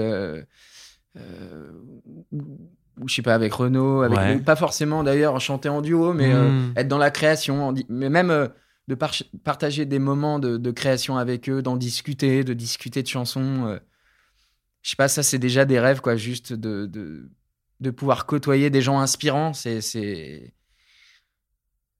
[2.99, 4.35] ou je sais pas, avec Renaud, avec, Ouais.
[4.35, 6.73] ou pas forcément d'ailleurs chanter en duo, mais euh, Mm.
[6.77, 8.49] être dans la création, mais même
[8.87, 9.13] de par-
[9.43, 13.79] partager des moments de, de création avec eux, d'en discuter, de discuter de chansons.
[14.83, 17.29] je sais pas, ça c'est déjà des rêves, quoi, juste de, de,
[17.83, 19.53] de pouvoir côtoyer des gens inspirants.
[19.53, 20.53] C'est, c'est,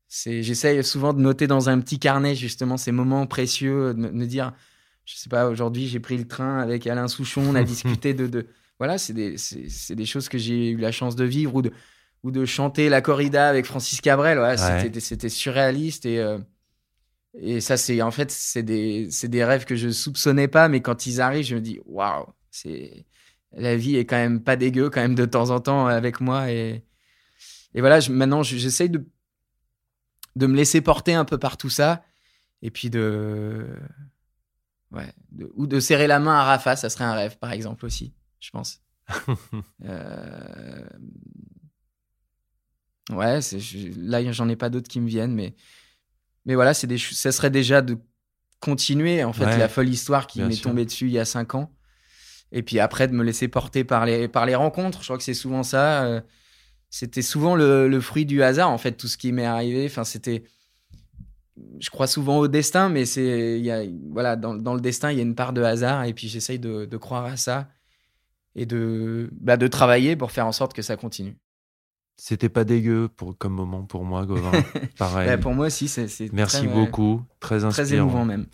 [0.07, 4.25] c'est, j'essaye souvent de noter dans un petit carnet justement ces moments précieux, de me,
[4.25, 4.53] dire,
[5.05, 8.27] je sais pas, aujourd'hui j'ai pris le train avec Alain Souchon, on a discuté de,
[8.27, 8.47] de
[8.79, 11.71] voilà, c'est des, c'est, des choses que j'ai eu la chance de vivre ou de,
[12.23, 14.39] ou de chanter la corrida avec Francis Cabrel.
[14.39, 14.81] Ouais, Ouais.
[14.81, 16.39] C'était, c'était surréaliste et euh,
[17.36, 20.81] et ça c'est en fait c'est des, c'est des rêves que je soupçonnais pas, mais
[20.81, 23.05] quand ils arrivent, je me dis waouh, c'est
[23.56, 26.51] la vie est quand même pas dégueu quand même de temps en temps avec moi
[26.51, 26.84] et
[27.76, 29.06] et voilà, je, maintenant je- j'essaye de
[30.36, 32.04] de me laisser porter un peu par tout ça
[32.62, 33.68] et puis de
[34.91, 37.86] ouais de- ou de serrer la main à Rafa, ça serait un rêve par exemple
[37.86, 38.82] aussi, je pense.
[39.84, 40.88] Euh,
[43.12, 45.56] Ouais, je- là, j'en ai pas d'autres qui me viennent, mais,
[46.45, 47.97] mais voilà, c'est des, ça serait déjà de
[48.62, 51.54] continuer, en fait, Ouais, la folle histoire qui m'est tombée dessus il y a cinq
[51.56, 51.76] ans.
[52.54, 54.99] Et puis après, de me laisser porter par les, par les rencontres.
[55.01, 56.06] Je crois que c'est souvent ça.
[56.06, 56.22] euh,
[56.89, 59.86] c'était souvent le, le fruit du hasard, en fait, tout ce qui m'est arrivé.
[59.88, 60.43] Enfin, c'était.
[61.80, 63.62] Je crois souvent au destin, mais c'est.
[64.12, 66.04] voilà, dans, dans le destin, il y a une part de hasard.
[66.06, 67.68] Et puis j'essaye de, de croire à ça
[68.56, 71.36] et de, bah, de travailler pour faire en sorte que ça continue.
[72.16, 74.51] C'était pas dégueu pour, comme moment pour moi, Gauvin.
[74.99, 75.28] Pareil.
[75.28, 76.08] Bah, pour moi aussi, c'est.
[76.32, 77.24] Merci très, beaucoup.
[77.39, 77.88] Très inspirant.
[77.88, 78.45] Très émouvant même.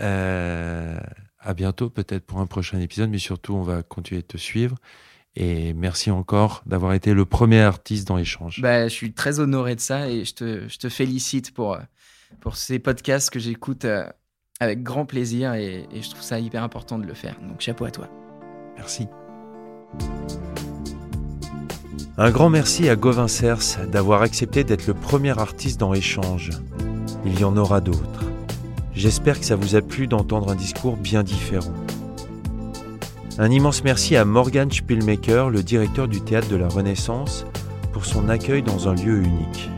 [0.00, 0.98] Euh,
[1.58, 4.76] bientôt, peut-être pour un prochain épisode, mais surtout, on va continuer de te suivre.
[5.34, 8.60] Et merci encore d'avoir été le premier artiste dans l'échange.
[8.62, 11.78] Bah, je suis très honoré de ça et je te, je te félicite pour,
[12.40, 14.08] pour ces podcasts que j'écoute euh,
[14.60, 17.36] avec grand plaisir et, et je trouve ça hyper important de le faire.
[17.40, 18.08] Donc chapeau à toi.
[18.76, 19.06] Merci.
[22.16, 26.50] Un grand merci à Gauvin Cers d'avoir accepté d'être le premier artiste dans Échange.
[27.24, 28.27] Il y en aura d'autres.
[28.98, 31.72] J'espère que ça vous a plu d'entendre un discours bien différent.
[33.38, 37.46] Un immense merci à Morgan Spielmaker, le directeur du théâtre de la Renaissance,
[37.92, 39.70] pour son accueil dans un lieu unique.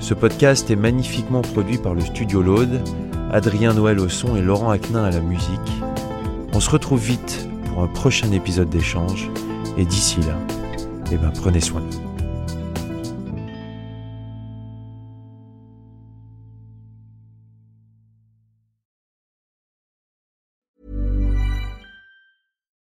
[0.00, 2.82] Ce podcast est magnifiquement produit par le studio Laude,
[3.32, 5.72] Adrien Noël au son et Laurent Aquin à la musique.
[6.54, 9.30] On se retrouve vite pour un prochain épisode d'échange
[9.78, 10.36] et d'ici là,
[11.12, 12.13] eh ben prenez soin de vous.